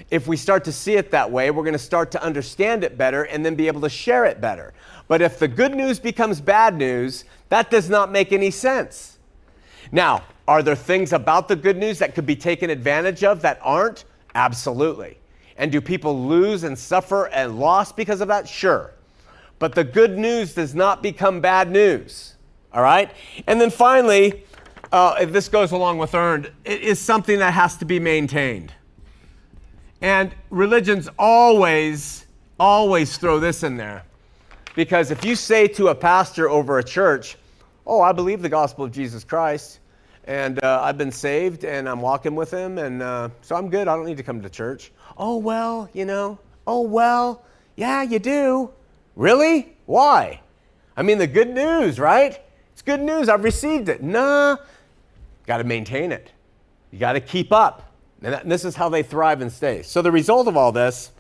[0.10, 2.98] If we start to see it that way, we're going to start to understand it
[2.98, 4.74] better and then be able to share it better.
[5.08, 9.18] But if the good news becomes bad news, that does not make any sense.
[9.92, 13.60] Now, are there things about the good news that could be taken advantage of that
[13.62, 14.06] aren't?
[14.36, 15.18] Absolutely.
[15.58, 18.48] And do people lose and suffer and loss because of that?
[18.48, 18.92] Sure.
[19.60, 22.36] But the good news does not become bad news.
[22.74, 23.12] All right?
[23.48, 24.44] And then finally,
[24.92, 28.74] uh, this goes along with earned, it is something that has to be maintained.
[30.02, 32.26] And religions always,
[32.60, 34.04] always throw this in there.
[34.76, 37.38] Because if you say to a pastor over a church,
[37.86, 39.80] Oh, I believe the gospel of Jesus Christ,
[40.24, 43.90] and uh, I've been saved, and I'm walking with him, and uh, so I'm good.
[43.90, 44.94] I don't need to come to church.
[45.18, 47.44] Oh, well, you know, oh, well,
[47.76, 48.72] yeah, you do.
[49.16, 49.76] Really?
[49.86, 50.42] Why?
[50.96, 52.40] I mean, the good news, right?
[52.72, 53.30] It's good news.
[53.30, 54.02] I've received it.
[54.02, 54.58] Nah,
[55.46, 56.32] got to maintain it.
[56.92, 57.92] You got to keep up.
[58.22, 59.82] And, that, and this is how they thrive and stay.
[59.82, 61.12] So, the result of all this,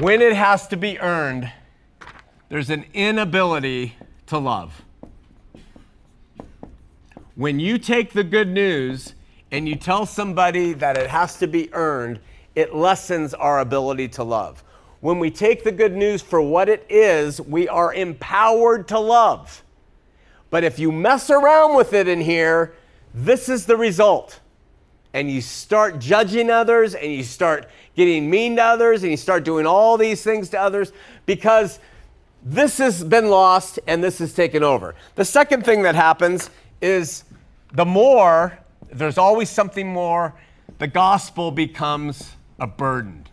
[0.00, 1.50] when it has to be earned,
[2.48, 4.82] there's an inability to love.
[7.34, 9.14] When you take the good news
[9.54, 12.18] and you tell somebody that it has to be earned,
[12.56, 14.64] it lessens our ability to love.
[14.98, 19.62] When we take the good news for what it is, we are empowered to love.
[20.50, 22.74] But if you mess around with it in here,
[23.14, 24.40] this is the result.
[25.12, 29.44] And you start judging others and you start getting mean to others and you start
[29.44, 30.92] doing all these things to others
[31.26, 31.78] because
[32.42, 34.96] this has been lost and this is taken over.
[35.14, 36.50] The second thing that happens
[36.82, 37.22] is
[37.72, 38.58] the more,
[38.94, 40.34] there's always something more,
[40.78, 43.26] the gospel becomes a burden.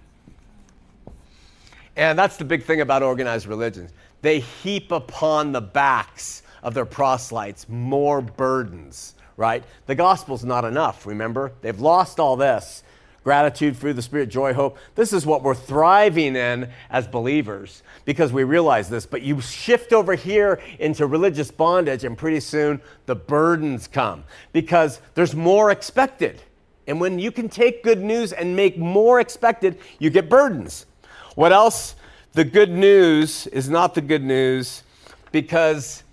[1.95, 3.91] And that's the big thing about organized religions.
[4.21, 9.63] They heap upon the backs of their proselytes more burdens, right?
[9.85, 11.51] The gospel's not enough, remember?
[11.61, 12.83] They've lost all this
[13.23, 14.77] gratitude, fruit of the Spirit, joy, hope.
[14.95, 19.05] This is what we're thriving in as believers because we realize this.
[19.05, 25.01] But you shift over here into religious bondage, and pretty soon the burdens come because
[25.13, 26.41] there's more expected.
[26.87, 30.87] And when you can take good news and make more expected, you get burdens.
[31.35, 31.95] What else?
[32.33, 34.83] The good news is not the good news
[35.31, 36.03] because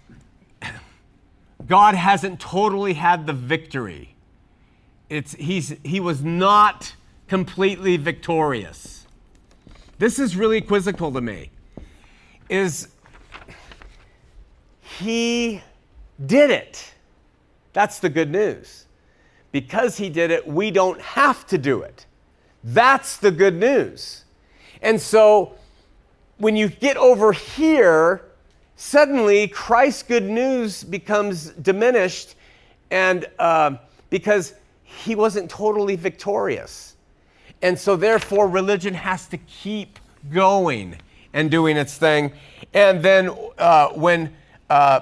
[1.66, 4.14] God hasn't totally had the victory.
[5.10, 6.94] It's, he's, he was not
[7.28, 9.06] completely victorious.
[9.98, 11.50] This is really quizzical to me.
[12.48, 12.88] Is
[14.80, 15.62] he
[16.24, 16.94] did it.
[17.72, 18.86] That's the good news.
[19.52, 22.06] Because he did it, we don't have to do it.
[22.64, 24.24] That's the good news.
[24.82, 25.54] And so
[26.38, 28.24] when you get over here,
[28.76, 32.36] suddenly Christ's good news becomes diminished,
[32.90, 33.76] and uh,
[34.10, 34.54] because
[34.88, 36.96] he wasn't totally victorious.
[37.60, 39.98] And so, therefore, religion has to keep
[40.32, 40.96] going
[41.32, 42.32] and doing its thing.
[42.72, 44.34] And then, uh, when
[44.70, 45.00] uh,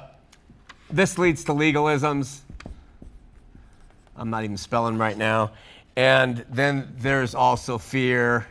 [0.90, 2.40] this leads to legalisms,
[4.16, 5.52] I'm not even spelling right now.
[5.96, 8.46] And then there's also fear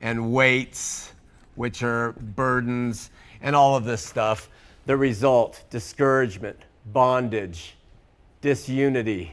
[0.00, 1.12] and weights,
[1.54, 4.48] which are burdens, and all of this stuff.
[4.86, 7.76] The result discouragement, bondage,
[8.40, 9.32] disunity.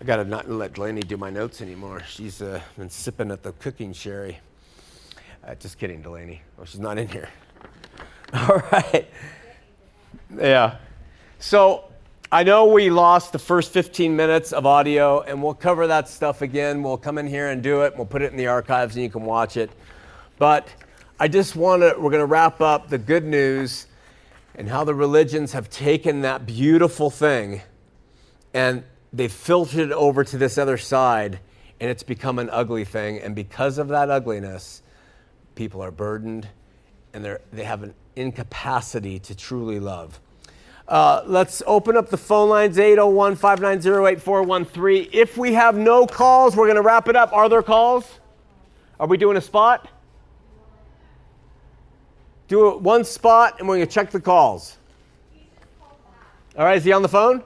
[0.00, 2.02] I got to not let Delaney do my notes anymore.
[2.08, 4.38] She's uh, been sipping at the cooking sherry.
[5.46, 6.40] Uh, just kidding, Delaney.
[6.58, 7.28] Oh, she's not in here.
[8.32, 9.06] All right.
[10.34, 10.78] Yeah.
[11.38, 11.84] So
[12.32, 16.40] I know we lost the first 15 minutes of audio, and we'll cover that stuff
[16.40, 16.82] again.
[16.82, 17.94] We'll come in here and do it.
[17.94, 19.70] We'll put it in the archives, and you can watch it.
[20.38, 20.66] But
[21.18, 23.86] I just want to, we're going to wrap up the good news
[24.54, 27.60] and how the religions have taken that beautiful thing
[28.54, 28.82] and
[29.12, 31.40] they've filtered over to this other side,
[31.80, 33.18] and it's become an ugly thing.
[33.18, 34.82] And because of that ugliness,
[35.54, 36.48] people are burdened
[37.12, 40.20] and they they have an incapacity to truly love.
[40.88, 45.10] Uh, let's open up the phone lines 801 590 8413.
[45.12, 47.32] If we have no calls, we're going to wrap it up.
[47.32, 48.18] Are there calls?
[48.98, 49.88] Are we doing a spot?
[52.48, 54.76] Do one spot and we're going to check the calls.
[56.58, 57.44] All right, is he on the phone?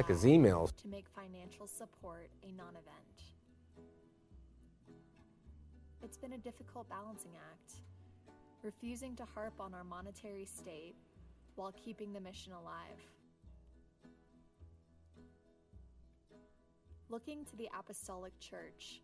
[0.00, 0.74] Like his emails.
[0.76, 3.18] To make financial support a non event.
[6.02, 7.82] It's been a difficult balancing act
[8.62, 10.94] refusing to harp on our monetary state
[11.56, 12.96] while keeping the mission alive.
[17.10, 19.02] Looking to the Apostolic Church,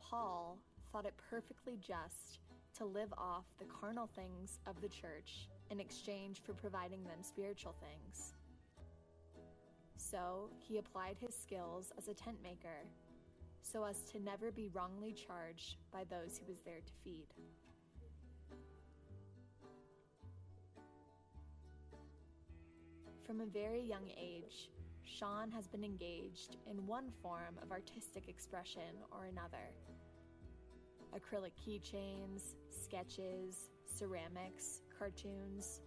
[0.00, 0.58] Paul
[0.92, 2.38] thought it perfectly just
[2.78, 7.74] to live off the carnal things of the church in exchange for providing them spiritual
[7.80, 8.35] things.
[10.10, 12.86] So he applied his skills as a tent maker
[13.60, 17.26] so as to never be wrongly charged by those he was there to feed.
[23.26, 24.70] From a very young age,
[25.02, 29.72] Sean has been engaged in one form of artistic expression or another.
[31.12, 35.80] Acrylic keychains, sketches, ceramics, cartoons.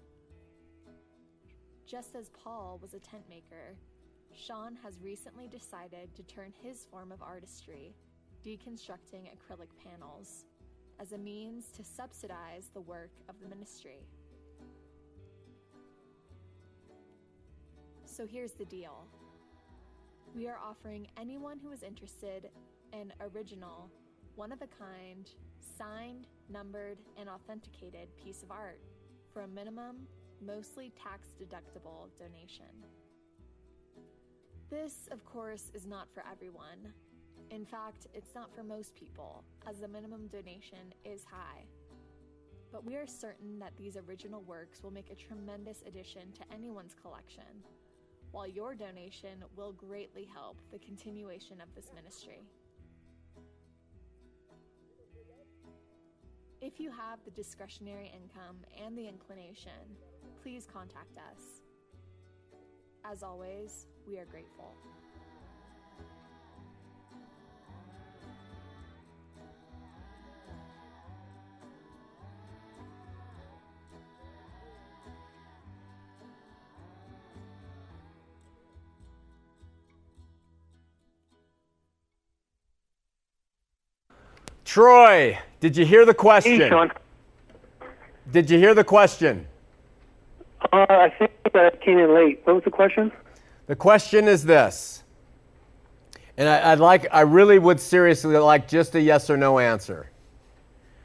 [1.86, 3.78] Just as Paul was a tent maker,
[4.34, 7.94] Sean has recently decided to turn his form of artistry,
[8.46, 10.46] deconstructing acrylic panels,
[11.00, 14.06] as a means to subsidize the work of the ministry.
[18.06, 19.06] So here's the deal
[20.36, 22.50] we are offering anyone who is interested
[22.94, 23.90] an original,
[24.36, 25.30] one of a kind,
[25.78, 28.82] signed, numbered, and authenticated piece of art
[29.32, 30.08] for a minimum,
[30.46, 32.66] mostly tax deductible donation.
[34.70, 36.94] This, of course, is not for everyone.
[37.50, 41.64] In fact, it's not for most people, as the minimum donation is high.
[42.72, 46.94] But we are certain that these original works will make a tremendous addition to anyone's
[46.94, 47.64] collection
[48.32, 52.44] while your donation will greatly help the continuation of this ministry.
[56.62, 59.98] If you have the discretionary income and the inclination,
[60.44, 61.62] please contact us.
[63.04, 64.74] As always, we are grateful.
[84.66, 86.60] Troy, did you hear the question?
[86.60, 86.92] Hey, Sean.
[88.32, 89.48] Did you hear the question?
[90.72, 92.42] Uh, I think I came in late.
[92.44, 93.12] What was the question?
[93.70, 95.04] The question is this,
[96.38, 100.10] and I, would like, I really would seriously like just a yes or no answer.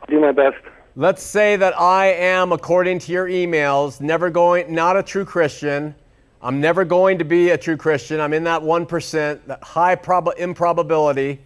[0.00, 0.56] I'll do my best.
[0.96, 5.94] Let's say that I am, according to your emails, never going, not a true Christian.
[6.40, 8.18] I'm never going to be a true Christian.
[8.18, 11.40] I'm in that 1%, that high prob- improbability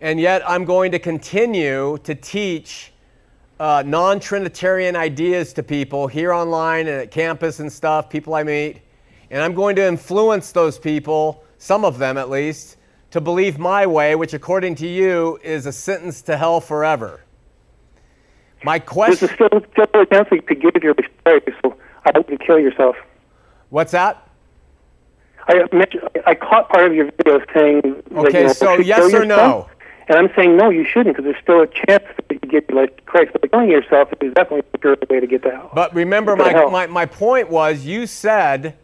[0.00, 2.92] and yet I'm going to continue to teach
[3.60, 8.42] uh, non Trinitarian ideas to people here online and at campus and stuff, people I
[8.42, 8.83] meet.
[9.34, 12.76] And I'm going to influence those people, some of them at least,
[13.10, 17.20] to believe my way, which according to you is a sentence to hell forever.
[18.62, 19.28] My question.
[19.28, 20.94] a still, still a chance to give your
[21.26, 22.94] life, so I hope you kill yourself.
[23.70, 24.24] What's that?
[25.48, 25.64] I
[26.24, 29.28] I caught part of your video saying that, Okay, you know, so yes or yourself.
[29.28, 29.68] no?
[30.06, 32.82] And I'm saying no, you shouldn't, because there's still a chance that you get your
[32.82, 33.32] life to Christ.
[33.32, 35.72] But killing yourself is definitely the way to get to hell.
[35.74, 36.70] But remember, my, hell?
[36.70, 38.76] my, my point was you said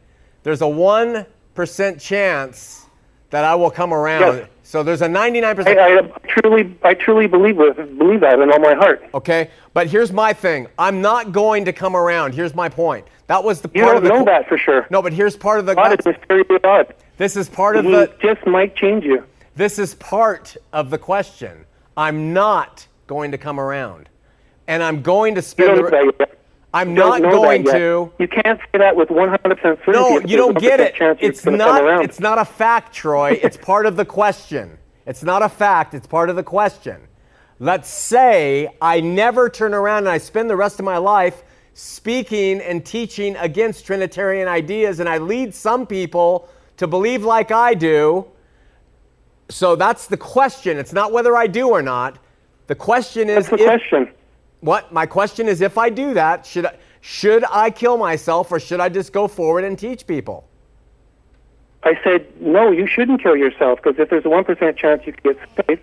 [0.42, 2.86] there's a 1% chance
[3.30, 4.36] that I will come around.
[4.38, 4.48] Yes.
[4.62, 5.66] So there's a 99%.
[5.78, 9.02] I, I truly, I truly believe believe that in all my heart.
[9.14, 9.50] okay?
[9.74, 12.34] But here's my thing I'm not going to come around.
[12.34, 13.06] Here's my point.
[13.26, 14.18] That was the You part don't of the.
[14.20, 14.86] know that for sure.
[14.90, 15.74] No, but here's part of the.
[15.74, 16.94] God is mysterious God.
[17.16, 18.12] This is part of He the.
[18.20, 19.24] just might change you.
[19.56, 21.64] This is part of the question.
[21.96, 24.08] I'm not going to come around.
[24.68, 25.90] And I'm going to You don't the.
[25.90, 26.38] know that.
[26.72, 28.12] I'm not going to.
[28.18, 29.92] You can't say that with 100% certainty.
[29.92, 30.94] No, you don't get it.
[31.20, 32.04] It's not.
[32.04, 33.38] It's not a fact, Troy.
[33.42, 34.78] It's part of the question.
[35.06, 35.94] It's not a fact.
[35.94, 37.00] It's part of the question.
[37.58, 41.42] Let's say I never turn around and I spend the rest of my life
[41.74, 47.74] speaking and teaching against Trinitarian ideas, and I lead some people to believe like I
[47.74, 48.26] do.
[49.48, 50.78] So that's the question.
[50.78, 52.18] It's not whether I do or not.
[52.68, 54.14] The question is That's the if, question.
[54.60, 58.60] What my question is if I do that, should I, should I kill myself or
[58.60, 60.46] should I just go forward and teach people?
[61.82, 65.22] I said, no, you shouldn't kill yourself because if there's a 1% chance you could
[65.22, 65.82] get saved,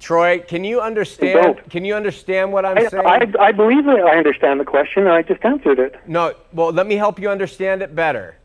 [0.00, 1.40] Troy, can you understand?
[1.40, 1.70] don't.
[1.70, 3.06] Can you understand what I'm I, saying?
[3.06, 5.94] I, I believe that I understand the question and I just answered it.
[6.08, 8.36] no, well, let me help you understand it better.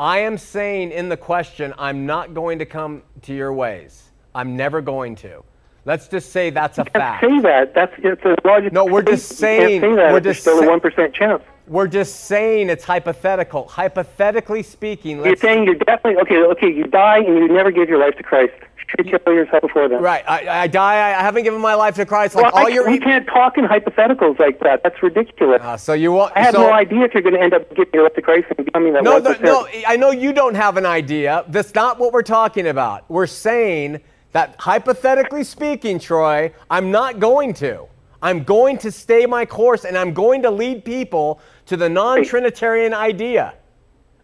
[0.00, 4.10] I am saying in the question, I'm not going to come to your ways.
[4.34, 5.44] I'm never going to.
[5.86, 7.22] Let's just say that's a fact.
[7.22, 7.74] say that.
[7.74, 8.72] That's it's a logical.
[8.72, 11.42] No, we're just saying- say that we're just still say- a 1% chance.
[11.66, 13.66] We're just saying it's hypothetical.
[13.68, 16.36] Hypothetically speaking, You're saying you're definitely okay.
[16.42, 18.52] Okay, you die and you never give your life to Christ.
[18.96, 20.02] Should you kill yourself before then?
[20.02, 20.22] right.
[20.28, 21.18] I, I die.
[21.18, 22.34] I haven't given my life to Christ.
[22.34, 24.82] Well, all I, your we can't talk in hypotheticals like that.
[24.82, 25.62] That's ridiculous.
[25.62, 26.34] Uh, so you want?
[26.36, 28.22] I have so, no idea if you're going to end up giving your life to
[28.22, 29.40] Christ and becoming that No, 1%.
[29.40, 31.44] no, no, I know you don't have an idea.
[31.48, 33.10] That's not what we're talking about.
[33.10, 34.02] We're saying
[34.34, 37.86] that hypothetically speaking, Troy, I'm not going to.
[38.20, 42.24] I'm going to stay my course and I'm going to lead people to the non
[42.24, 43.54] Trinitarian idea.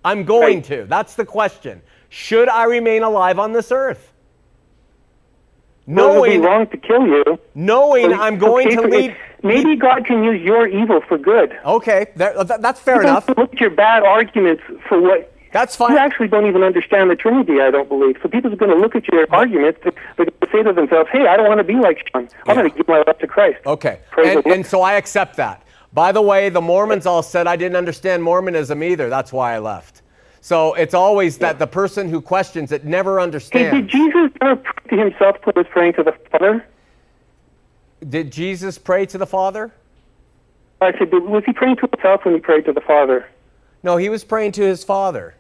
[0.05, 0.85] I'm going to.
[0.89, 1.81] That's the question.
[2.09, 4.13] Should I remain alive on this earth?
[5.87, 7.39] Well, it would be Knowing, wrong to kill you.
[7.55, 9.17] knowing I'm going to lead.
[9.45, 11.57] Maybe God can use your evil for good.
[11.65, 13.29] Okay, that, that- that's fair You enough.
[13.29, 15.93] Look at your bad arguments for what That's fine.
[15.93, 17.61] you actually don't even understand the Trinity.
[17.61, 18.17] I don't believe.
[18.23, 19.81] So people are going to look at your arguments.
[19.83, 22.29] They're going to say to themselves, "Hey, I don't want to be like Sean.
[22.47, 24.01] I'm going to give my life to Christ." Okay.
[24.11, 25.65] Praise And, and so I accept that.
[25.93, 29.09] By the way, the Mormons all said I didn't understand Mormonism either.
[29.09, 30.03] That's why I left.
[30.41, 33.89] So it's always that the person who questions it never Hey, did.
[33.89, 36.65] Jesus ever pray to himself when he was praying to the Father?
[38.09, 39.73] Did Jesus pray to the Father?
[40.81, 43.29] I said, was he praying to himself when he prayed to the Father?
[43.83, 45.35] No, he was praying to his Father.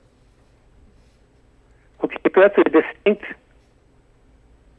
[2.34, 3.24] That's a distinct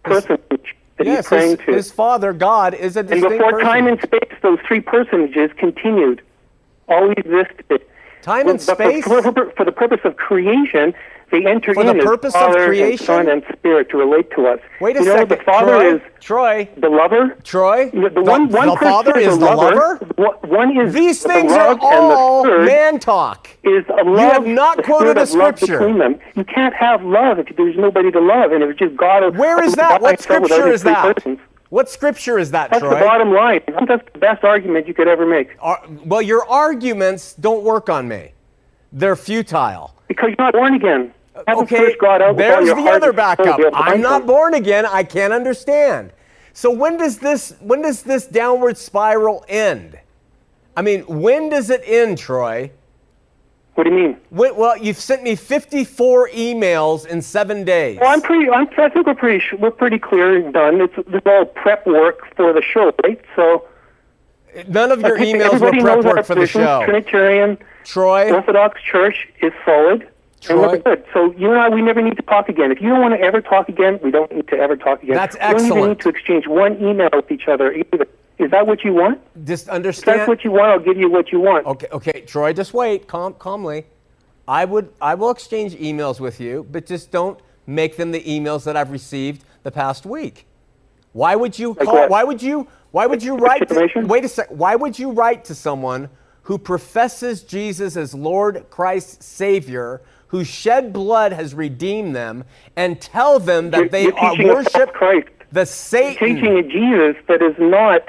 [0.04, 0.60] person that
[1.00, 1.74] yes, he's praying his, to.
[1.74, 3.66] his Father, God, is a distinct and before person.
[3.66, 6.22] time and space, those three personages continued,
[6.88, 7.86] always existed.
[8.22, 9.04] Time and space?
[9.04, 10.94] For, for, for the purpose of creation,
[11.32, 12.92] they enter For in the as purpose of creation?
[12.92, 14.60] and Son and Spirit to relate to us.
[14.80, 15.30] Wait a you know, second.
[15.40, 17.38] the Father Troy, is Troy, the lover.
[17.44, 19.96] Troy, The, the the, one, one the Father is is the the lover?
[20.16, 23.50] One- One is These the things are all the man talk.
[23.64, 24.34] is a love.
[24.34, 25.80] have not quoted a scripture.
[25.80, 26.20] between them.
[26.36, 29.38] You can't have love if there's nobody to love, and if it's just God.
[29.38, 30.02] Where is that?
[30.02, 31.16] What scripture is that?
[31.16, 31.40] persons.
[31.70, 32.96] What scripture is that, That's Troy?
[32.96, 33.62] the bottom line.
[33.88, 35.56] That's the best argument you could ever make.
[35.62, 38.34] Ar- well, your arguments don't work on me.
[38.92, 39.96] They're futile.
[40.10, 41.14] Because you're not born again.
[41.36, 41.96] Okay,
[42.36, 43.46] there's the other backup.
[43.46, 44.86] to be able to I'm not born again.
[44.86, 46.12] I can't understand.
[46.54, 49.98] So when does this when does this downward spiral end?
[50.76, 52.72] I mean, when does it end, Troy?
[53.76, 54.18] What do you mean?
[54.30, 58.00] When, well, you've sent me 54 emails in seven days.
[58.02, 58.50] Well, I'm pretty.
[58.50, 59.44] I'm, I think we're pretty.
[59.58, 60.82] We're pretty clear and done.
[60.82, 63.22] It's this all prep work for the show, right?
[63.36, 63.66] So
[64.68, 66.84] None of your emails were prep work for the show.
[66.84, 70.08] Trinitarian Troy, Orthodox Church is solid.
[70.50, 70.78] And Troy?
[70.80, 71.06] good.
[71.14, 72.72] So you and I, we never need to talk again.
[72.72, 75.16] If you don't want to ever talk again, we don't need to ever talk again.
[75.16, 75.64] That's excellent.
[75.64, 78.08] We don't even need to exchange one email with each other either.
[78.40, 79.22] Is that what you want?
[79.46, 80.16] just understand.
[80.16, 81.68] If that's what you want, I'll give you what you want.
[81.68, 83.86] Okay, okay, Troy, just wait, calm, calmly.
[84.48, 88.64] I would, I will exchange emails with you, but just don't make them the emails
[88.64, 90.48] that I've received the past week.
[91.14, 91.94] Why would you call?
[91.94, 92.10] what?
[92.10, 92.68] Why would you?
[92.92, 93.68] Why would you write?
[93.70, 94.48] To, wait a sec.
[94.50, 96.10] Why would you write to someone
[96.44, 100.02] who professes Jesus as Lord, Christ, Savior,
[100.32, 102.44] whose shed blood has redeemed them,
[102.76, 105.28] and tell them that You're- they you're are teaching a false worship Christ.
[105.52, 106.36] the Satan?
[106.36, 108.02] Teaching a Jesus that is not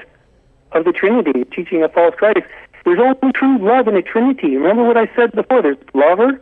[0.73, 2.41] of the Trinity, teaching a false Christ.
[2.85, 4.57] There's only true love in the Trinity.
[4.57, 5.63] Remember what I said before?
[5.63, 6.41] There's lover,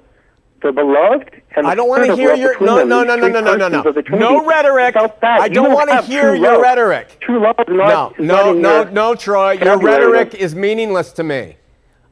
[0.62, 3.41] the beloved, and the I don't want to hear your no no no no no
[3.41, 4.18] no no no of the Trinity.
[4.22, 4.95] no rhetoric.
[5.22, 6.61] I don't want to hear your love.
[6.61, 7.18] rhetoric.
[7.20, 8.18] True love is No, not.
[8.20, 9.53] no, not in no, no, Troy.
[9.53, 11.57] Your rhetoric is meaningless to me.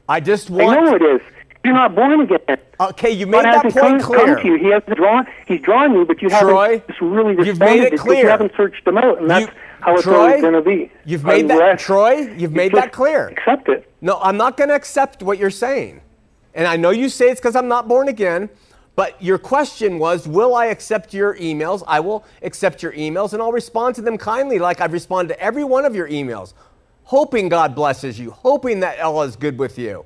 [0.07, 0.77] I just want.
[0.79, 1.21] I know it is.
[1.63, 2.39] You're not born again.
[2.79, 4.45] Okay, you made God that point come, come to clear.
[4.45, 4.57] you.
[4.63, 5.27] He hasn't drawn.
[5.45, 7.47] He's drawn you, but you Troy, haven't really responded.
[7.47, 8.23] you've made it clear.
[8.23, 9.51] You haven't searched them out, and that's You-
[9.81, 10.91] how it's Troy, always going to be.
[11.05, 13.27] you've made that- Troy, you've you made that clear.
[13.27, 13.91] Accept it.
[14.01, 16.01] No, I'm not going to accept what you're saying.
[16.55, 18.49] And I know you say it's because I'm not born again,
[18.95, 21.83] but your question was Will I accept your emails?
[21.87, 25.41] I will accept your emails and I'll respond to them kindly, like I've responded to
[25.41, 26.53] every one of your emails,
[27.03, 30.05] hoping God blesses you, hoping that Allah is good with you.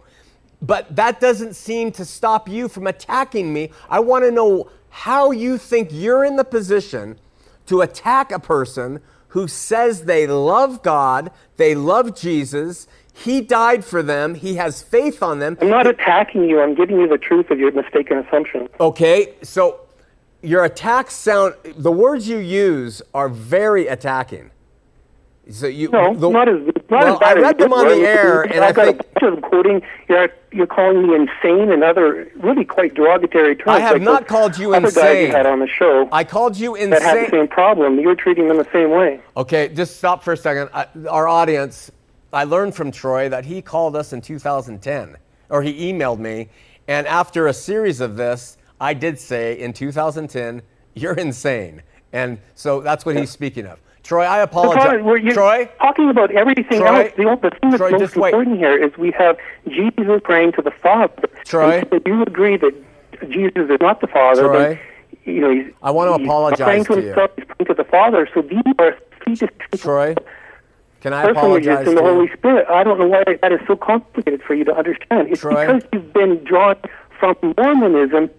[0.63, 3.71] But that doesn't seem to stop you from attacking me.
[3.89, 7.19] I want to know how you think you're in the position
[7.65, 14.01] to attack a person who says they love God, they love Jesus, He died for
[14.01, 15.57] them, He has faith on them.
[15.59, 16.61] I'm not attacking you.
[16.61, 18.69] I'm giving you the truth of your mistaken assumption.
[18.79, 19.81] Okay, so
[20.41, 24.51] your attacks sound, the words you use are very attacking.
[25.49, 27.73] So you, No, the- not as not well, as bad I as read you them
[27.73, 29.81] on the air, and I've I got think a bunch of them quoting.
[30.07, 33.67] You're you're calling me insane and other really quite derogatory terms.
[33.67, 35.27] I have like not called you other guys insane.
[35.27, 36.91] you had on the show I called you insane.
[36.91, 37.99] that have the same problem.
[37.99, 39.19] You're treating them the same way.
[39.35, 40.69] Okay, just stop for a second.
[40.73, 41.91] I, our audience,
[42.31, 45.17] I learned from Troy that he called us in 2010,
[45.49, 46.47] or he emailed me,
[46.87, 50.61] and after a series of this, I did say in 2010,
[50.93, 51.81] "You're insane,"
[52.13, 53.79] and so that's what he's speaking of.
[54.03, 55.01] Troy, I apologize.
[55.01, 57.13] we're- Troy, talking about everything Troy, else.
[57.15, 58.33] The, the thing that's Troy, most just wait.
[58.33, 59.37] important here is we have
[59.69, 61.29] Jesus praying to the Father.
[61.45, 61.83] Troy.
[61.91, 62.73] And you agree that
[63.29, 64.79] Jesus is not the Father, Troy.
[65.23, 65.73] you know he's.
[65.81, 67.07] I want to he's apologize praying to to you.
[67.07, 67.31] himself.
[67.37, 68.27] He's praying to the Father.
[68.33, 70.15] So these are three distinct Troy,
[70.99, 72.33] can I apologize in to the Holy you?
[72.33, 72.67] Spirit.
[72.69, 75.29] I don't know why that is so complicated for you to understand.
[75.29, 75.65] It's Troy.
[75.65, 76.75] because you've been drawn
[77.19, 78.29] from Mormonism.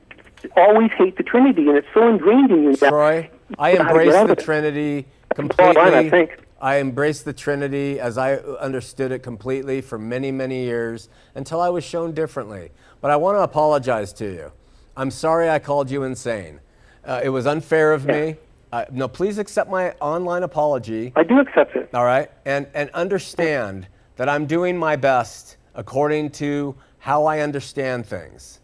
[0.42, 2.76] to Always hate the Trinity, and it's so ingrained in you.
[2.76, 4.36] Troy, I You know how to embrace the.
[4.36, 6.10] Trinity bottom line, I completely.
[6.10, 6.46] think.
[6.60, 11.68] I embraced the Trinity as I understood it completely for many, many years until I
[11.68, 12.70] was shown differently.
[13.00, 14.52] But I want to apologize to you.
[14.96, 16.60] I'm sorry I called you insane.
[17.04, 18.36] Uh, it was unfair of me.
[18.72, 21.12] Uh, no, please accept my online apology.
[21.16, 21.90] I do accept it.
[21.94, 28.06] All right, and and understand that I'm doing my best according to how I understand
[28.06, 28.60] things.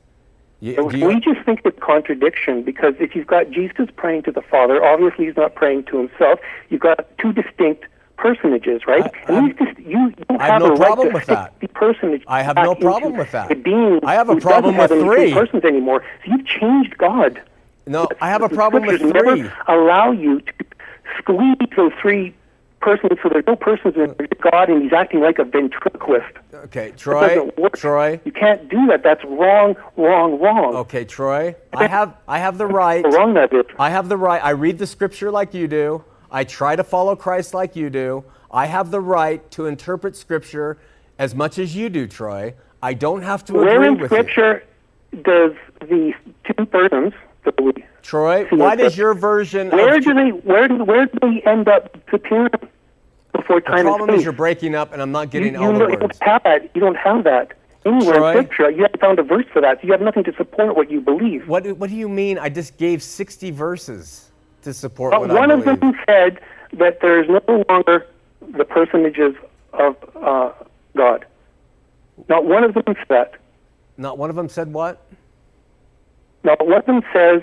[0.60, 4.32] You- do you- we just think it's contradiction because if you've got Jesus praying to
[4.32, 6.38] the Father, obviously he's not praying to himself.
[6.68, 7.84] You've got two distinct
[8.18, 9.02] personages, right?
[9.28, 11.52] I- and dis- you don't I have have, no a right problem to with that.
[11.60, 12.22] the personage.
[12.28, 13.50] I have no problem with that.
[13.50, 15.32] A being I have a problem with three.
[15.32, 16.02] persons anymore.
[16.24, 17.40] So you've changed God.
[17.86, 19.10] no, I have a problem with three.
[19.12, 20.52] Never allow you to
[21.18, 22.34] squeeze those three
[22.80, 26.36] persons so there's no persons in God, and he's acting like a ventriloquist.
[26.52, 27.50] Okay, Troy.
[27.74, 28.20] Troy.
[28.24, 29.02] You can't do that.
[29.02, 30.76] That's wrong, wrong, wrong.
[30.76, 31.54] Okay, Troy.
[31.72, 33.04] I have I have the right.
[33.04, 33.66] How wrong that is.
[33.78, 34.42] I have the right.
[34.42, 36.04] I read the scripture like you do.
[36.30, 38.24] I try to follow Christ like you do.
[38.50, 40.78] I have the right to interpret scripture
[41.18, 42.54] as much as you do, Troy.
[42.82, 44.16] I don't have to Where agree in with you.
[44.16, 44.64] Scripture
[45.22, 46.12] does the
[46.44, 47.12] two persons
[47.44, 47.72] that we
[48.02, 51.68] Troy, why does your version where of do they where do where do they end
[51.68, 52.50] up appearing
[53.32, 55.78] before the problem and is you're breaking up and I'm not getting you all the
[55.78, 56.18] know- you words.
[56.18, 56.70] don't have that.
[56.74, 57.52] You don't have that
[57.84, 58.30] anywhere Troy?
[58.30, 58.70] in Scripture.
[58.70, 59.80] You haven't found a verse for that.
[59.80, 61.48] So you have nothing to support what you believe.
[61.48, 62.38] What do- what do you mean?
[62.38, 64.30] I just gave 60 verses
[64.62, 66.40] to support But what one I of them said
[66.74, 68.06] that there is no longer
[68.56, 69.34] the personages
[69.72, 70.52] of uh,
[70.96, 71.24] God.
[72.28, 73.30] Not one of them said.
[73.96, 75.00] Not one of them said what?
[76.44, 77.42] Not one of them says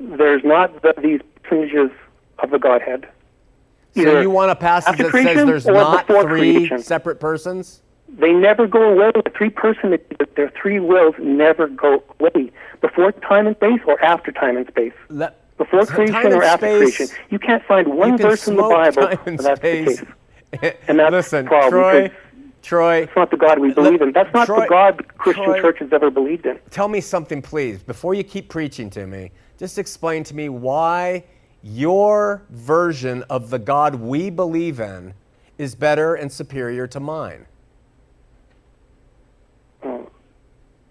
[0.00, 1.90] there's not the, these personages
[2.40, 3.08] of the Godhead.
[3.94, 6.78] So you want a passage that says there's not three creation.
[6.82, 7.82] separate persons?
[8.08, 9.10] They never go away.
[9.14, 12.52] The three personages, their three wills never go away.
[12.80, 14.92] Before time and space or after time and space.
[15.08, 17.16] Let- Before Time creation or after space- creation.
[17.30, 20.02] You can't find one verse in the Bible and that's space.
[20.52, 20.74] the case.
[20.86, 22.10] And that's Listen, the problem, Troy,
[22.62, 24.12] Troy, It's not the God we believe in.
[24.12, 26.58] That's not Troy- the God the Christian Troy- church has ever believed in.
[26.70, 27.82] tell me something, please.
[27.82, 31.24] Before you keep preaching to me, just explain to me why
[31.62, 35.14] your version of the God we believe in
[35.58, 37.46] is better and superior to mine.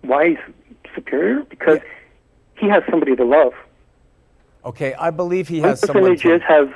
[0.02, 0.38] Why he's
[0.94, 1.44] superior?
[1.50, 1.80] Because
[2.58, 3.54] he has somebody to love.
[4.66, 6.14] Okay, I believe he has someone.
[6.14, 6.68] is To, has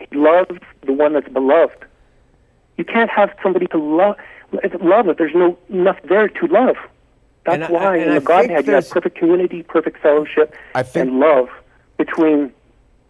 [0.00, 0.06] he
[0.86, 1.84] the one that's beloved.
[2.78, 4.16] You can't have somebody to love
[4.80, 6.76] love if there's no enough there to love.
[7.44, 9.98] That's And I- why and in I the think Godhead you have perfect community, perfect
[9.98, 11.48] fellowship, I think- and love
[11.98, 12.52] between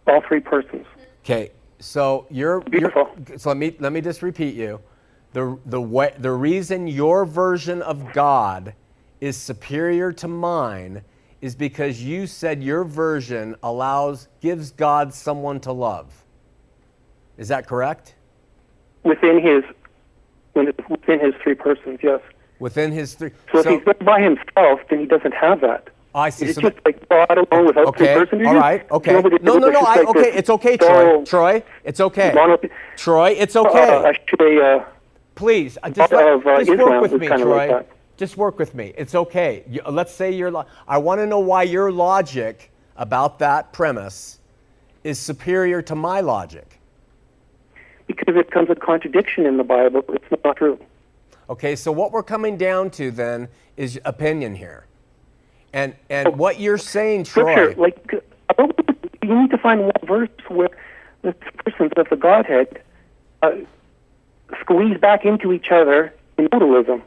[0.07, 0.85] all three persons.
[1.23, 2.91] okay, so you're, you're
[3.37, 4.79] so let me let me just repeat you.
[5.33, 8.73] the, the, way, the reason your version of God
[9.19, 11.01] is superior to mine
[11.41, 16.23] is because you said your version allows, gives God someone to love.
[17.37, 18.15] Is that correct?
[19.03, 19.63] Within his,
[20.89, 22.21] within his three persons, yes.
[22.59, 23.31] Within his three.
[23.51, 25.89] So, if he's by himself, then he doesn't have that.
[26.13, 26.45] I see.
[26.45, 28.13] It's So just like God alone without okay.
[28.15, 28.47] three persons.
[28.47, 28.89] All right.
[28.89, 29.11] Okay.
[29.41, 29.79] No, no, no.
[29.81, 30.21] I, like okay.
[30.21, 30.87] this It's okay, Troy.
[31.03, 32.31] dull Troy, it's okay.
[32.33, 32.57] mono-
[32.95, 34.13] Troy, it's Uh, okay.
[34.29, 34.83] Should say, uh,
[35.35, 37.69] Please, uh, just, let, of, uh, just work with me, Troy.
[37.75, 38.93] like just work with me.
[38.97, 39.65] It's okay.
[39.69, 40.49] You, uh, let's say your.
[40.49, 44.39] Lo- I want to know why your logic about that premise
[45.03, 46.79] is superior to my logic.
[48.07, 50.03] because it comes a contradiction in the Bible.
[50.09, 50.79] It's not true.
[51.49, 54.85] Okay, so what we're coming down to then is opinion here,
[55.73, 57.75] and and what you're saying, Troy.
[57.77, 58.11] like,
[59.21, 60.69] you need to find one verse where
[61.21, 62.81] the persons of the Godhead
[63.41, 63.51] uh,
[64.61, 67.01] squeeze back into each other in modalism.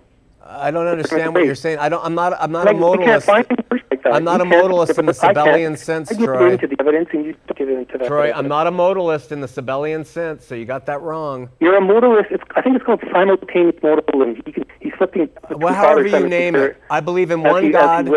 [0.51, 1.79] I don't understand what you're saying.
[1.79, 2.03] I don't.
[2.05, 2.33] I'm not.
[2.41, 3.23] I'm not Like, a modalist.
[3.25, 4.01] find a verse like.
[4.07, 5.13] I'm not You a modalist in the.
[5.13, 6.53] Sabellian sense, Troy.
[6.53, 8.07] into the evidence, and you give into that.
[8.09, 8.33] Troy.
[8.33, 11.51] I'm not a modalist in the Sabellian sense, so you got that wrong.
[11.61, 12.31] You're a modalist.
[12.31, 14.43] It's, I think it's called simultaneous modalism.
[14.47, 15.29] He can, he's flipping.
[15.51, 18.11] Well, however you name it, I believe in one he- God.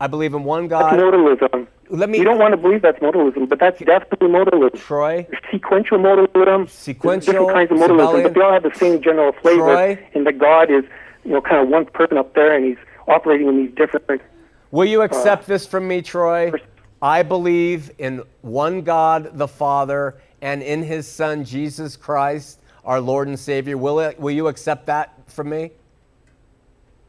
[0.00, 0.92] I believe in one God.
[0.92, 1.66] That's modalism.
[1.90, 4.78] Let me- You don't want to believe that's modalism, but that's definitely modalism.
[4.80, 6.68] Troy, sequential modalism.
[6.68, 8.22] Sequential, different kinds of modalism, Sabellian.
[8.22, 9.58] but they all have the same general flavor.
[9.60, 9.98] Troy.
[10.14, 10.84] And that God is,
[11.24, 12.76] you know, kind of one person up there, and he's
[13.08, 14.22] operating in these different.
[14.70, 16.52] will you Uh, accept this from me, Troy?
[17.02, 23.28] I believe in one God, the Father, and in His Son Jesus Christ, our Lord
[23.28, 23.76] and Savior.
[23.76, 24.18] Will it?
[24.18, 25.70] Will you accept that from me?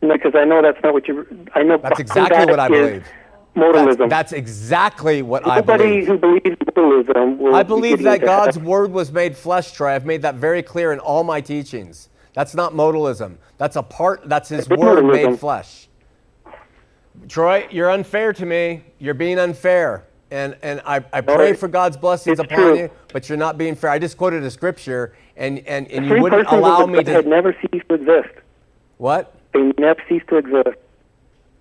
[0.02, 1.26] Because I know that's not what you.
[1.56, 3.08] I know That's exactly that what I believe.
[3.56, 3.98] Modalism.
[3.98, 6.08] That's, that's exactly what I believe.
[6.08, 7.56] who believes modalism will.
[7.56, 8.70] I believe that God's heaven.
[8.70, 9.96] word was made flesh, Troy.
[9.96, 12.10] I've made that very clear in all my teachings.
[12.36, 13.38] That's not modalism.
[13.58, 15.32] That's a part, that's his It's word modalism.
[15.32, 15.88] made flesh.
[17.30, 18.84] Troy, you're unfair to me.
[19.00, 20.04] You're being unfair.
[20.32, 22.78] And, and I, I pray it- for God's blessings it's upon true.
[22.78, 23.90] you, but you're not being fair.
[23.90, 27.22] I just quoted a scripture, and, and, and you wouldn't allow me to.
[27.22, 28.30] never cease to exist.
[28.98, 29.34] What?
[29.54, 30.78] They never cease to exist.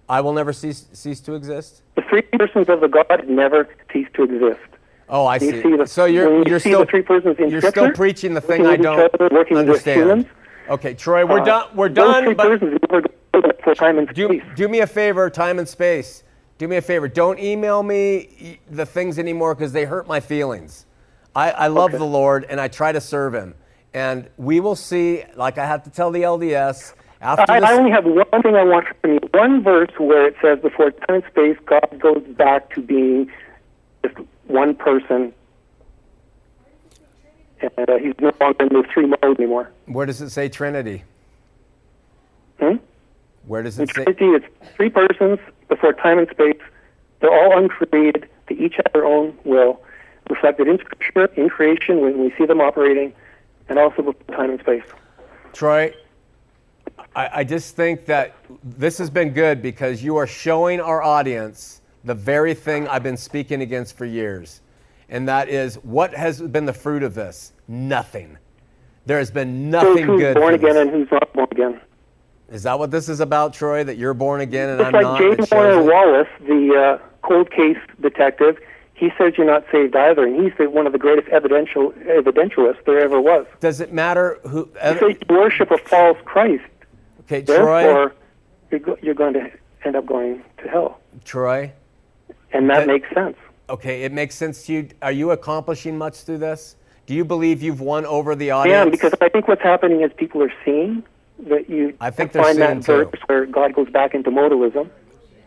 [0.09, 1.83] I will never cease, cease to exist?
[1.95, 4.61] The three persons of the God never cease to exist.
[5.09, 5.63] Oh, I see.
[5.63, 8.41] see the- so you're, you you're still the three persons in you're still preaching the
[8.41, 10.01] thing I don't with understand.
[10.01, 10.27] humans,
[10.69, 11.77] Okay, Troy, we're uh, done.
[11.77, 12.35] We're done.
[12.35, 14.43] But persons never go for time and do, space.
[14.57, 16.23] do me a favor, time and space.
[16.59, 17.09] Do me a favor.
[17.09, 20.87] Don't email me the things anymore because they hurt my feelings.
[21.35, 21.99] I, I love Okay.
[21.99, 23.55] the Lord and I try to serve Him.
[23.93, 27.69] And we will see, like I have to tell the LDS, after I, this.
[27.69, 29.19] I only have one thing I want from you.
[29.33, 33.31] One verse where it says, before time and space, God goes back to being
[34.05, 35.33] just one person.
[37.61, 39.71] And uh, he's no longer in those three modes anymore.
[39.87, 41.05] where does it say Trinity?
[42.61, 42.77] Hmm?
[43.47, 44.05] Where does it say?
[44.05, 44.47] Trinity, it's
[44.77, 45.39] three persons
[45.69, 46.61] before time and space.
[47.21, 48.29] They're all uncreated.
[48.49, 49.81] They each have their own will,
[50.29, 53.15] reflected in Scripture, in creation, when we see them operating,
[53.69, 54.85] and also before time and space.
[55.53, 55.95] Troy,
[57.17, 61.81] I, I just think that this has been good because you are showing our audience
[62.05, 64.61] the very thing I've been speaking against for years.
[65.09, 67.53] And that is what has been the fruit of this?
[67.69, 68.39] Nothing.
[69.07, 70.35] There has been nothing who's good.
[70.37, 71.81] born again and who's not born again.
[72.51, 73.85] Is that what this is about, Troy?
[73.85, 75.19] That you're born again and It's I'm like not?
[75.19, 75.27] J.
[75.33, 75.83] It shows Warner?
[75.83, 78.59] Wallace, the uh, cold case detective.
[78.95, 82.85] He says you're not saved either, and he's the, one of the greatest evidential evidentialists
[82.87, 83.45] there ever was.
[83.61, 84.71] Does it matter who?
[84.81, 86.63] Says you worship a false Christ,
[87.23, 87.57] Okay, Troy.
[87.83, 88.15] therefore
[88.71, 89.51] you're, go, you're going to
[89.85, 91.73] end up going to hell, Troy.
[92.53, 93.37] and that That- makes sense.
[93.69, 94.89] Okay, it makes sense to you.
[95.01, 96.77] Are you accomplishing much through this?
[97.07, 98.77] Do you believe you've won over the audience?
[98.87, 101.03] Yeah, because I think what's happening is people are seeing
[101.49, 103.05] that you I think they're find that too.
[103.11, 104.89] verse where God goes back into modalism.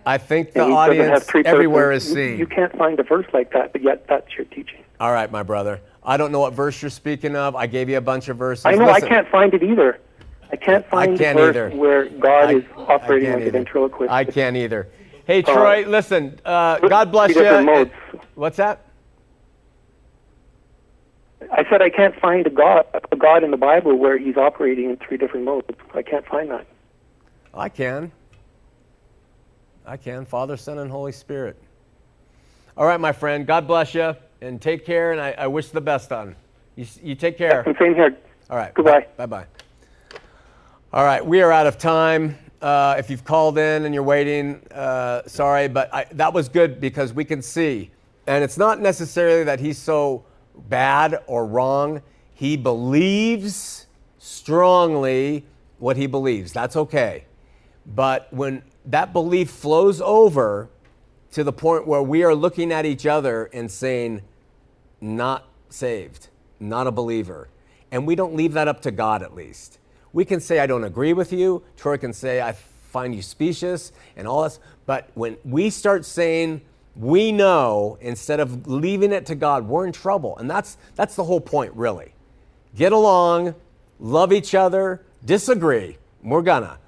[0.05, 0.99] I think the and he doesn't
[1.29, 2.07] audience everywhere is.
[2.09, 2.39] You- seeing.
[2.39, 4.83] You can't find a verse like that, but yet that's your teaching.
[4.99, 5.79] All right, my brother.
[6.03, 7.55] I don't know what verse you're speaking of.
[7.55, 8.65] I gave you a bunch of verses.
[8.65, 9.99] I know Listen, I can't find it either.
[10.51, 11.75] I can't find I can't a verse either.
[11.75, 14.11] where God I- is operating like can't a ventriloquist.
[14.11, 14.87] I can't either.
[15.27, 16.39] Hey, Troy, listen.
[16.45, 17.91] Uh, God bless you.
[18.35, 18.85] What's that?
[21.51, 24.89] I said I can't find a God, a God in the Bible where He's operating
[24.89, 25.67] in three different modes.
[25.93, 26.65] I can't find that.
[27.53, 28.09] I can.
[29.85, 30.25] I can.
[30.25, 31.61] Father, Son, and Holy Spirit.
[32.77, 33.45] All right, my friend.
[33.45, 35.11] God bless you, and take care.
[35.11, 36.37] And I, I wish the best on
[36.77, 36.85] you.
[37.03, 37.63] You take care.
[37.63, 38.15] And same here.
[38.49, 38.73] All right.
[38.73, 39.07] Goodbye.
[39.17, 39.45] Bye bye.
[40.93, 42.37] All right, we are out of time.
[42.61, 46.81] Uh, if you've called in and you're waiting, uh, sorry, but I, that was good
[46.81, 47.91] because we can see.
[48.25, 50.25] And it's not necessarily that he's so
[50.69, 52.01] bad or wrong.
[52.33, 53.85] He believes
[54.17, 55.45] strongly
[55.77, 56.51] what he believes.
[56.51, 57.25] That's okay.
[57.85, 60.69] But when that belief flows over
[61.31, 64.21] to the point where we are looking at each other and saying,
[64.99, 66.29] not saved,
[66.59, 67.49] not a believer,
[67.91, 69.79] and we don't leave that up to God at least.
[70.17, 71.61] We can say, I don't agree with you.
[71.77, 74.59] Troy can say, I find you specious and all this.
[74.87, 76.61] But when we start saying,
[76.95, 80.35] we know instead of leaving it to God, we're in trouble.
[80.37, 82.13] And that's, that's the whole point, really.
[82.75, 83.53] Get along,
[83.99, 85.99] love each other, disagree.
[86.23, 86.79] We're gonna.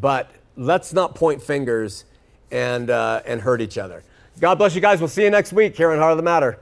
[0.00, 2.04] But let's not point fingers
[2.52, 4.04] and, uh, and hurt each other.
[4.38, 5.00] God bless you guys.
[5.00, 6.60] We'll see you next week here on Heart of the Matter.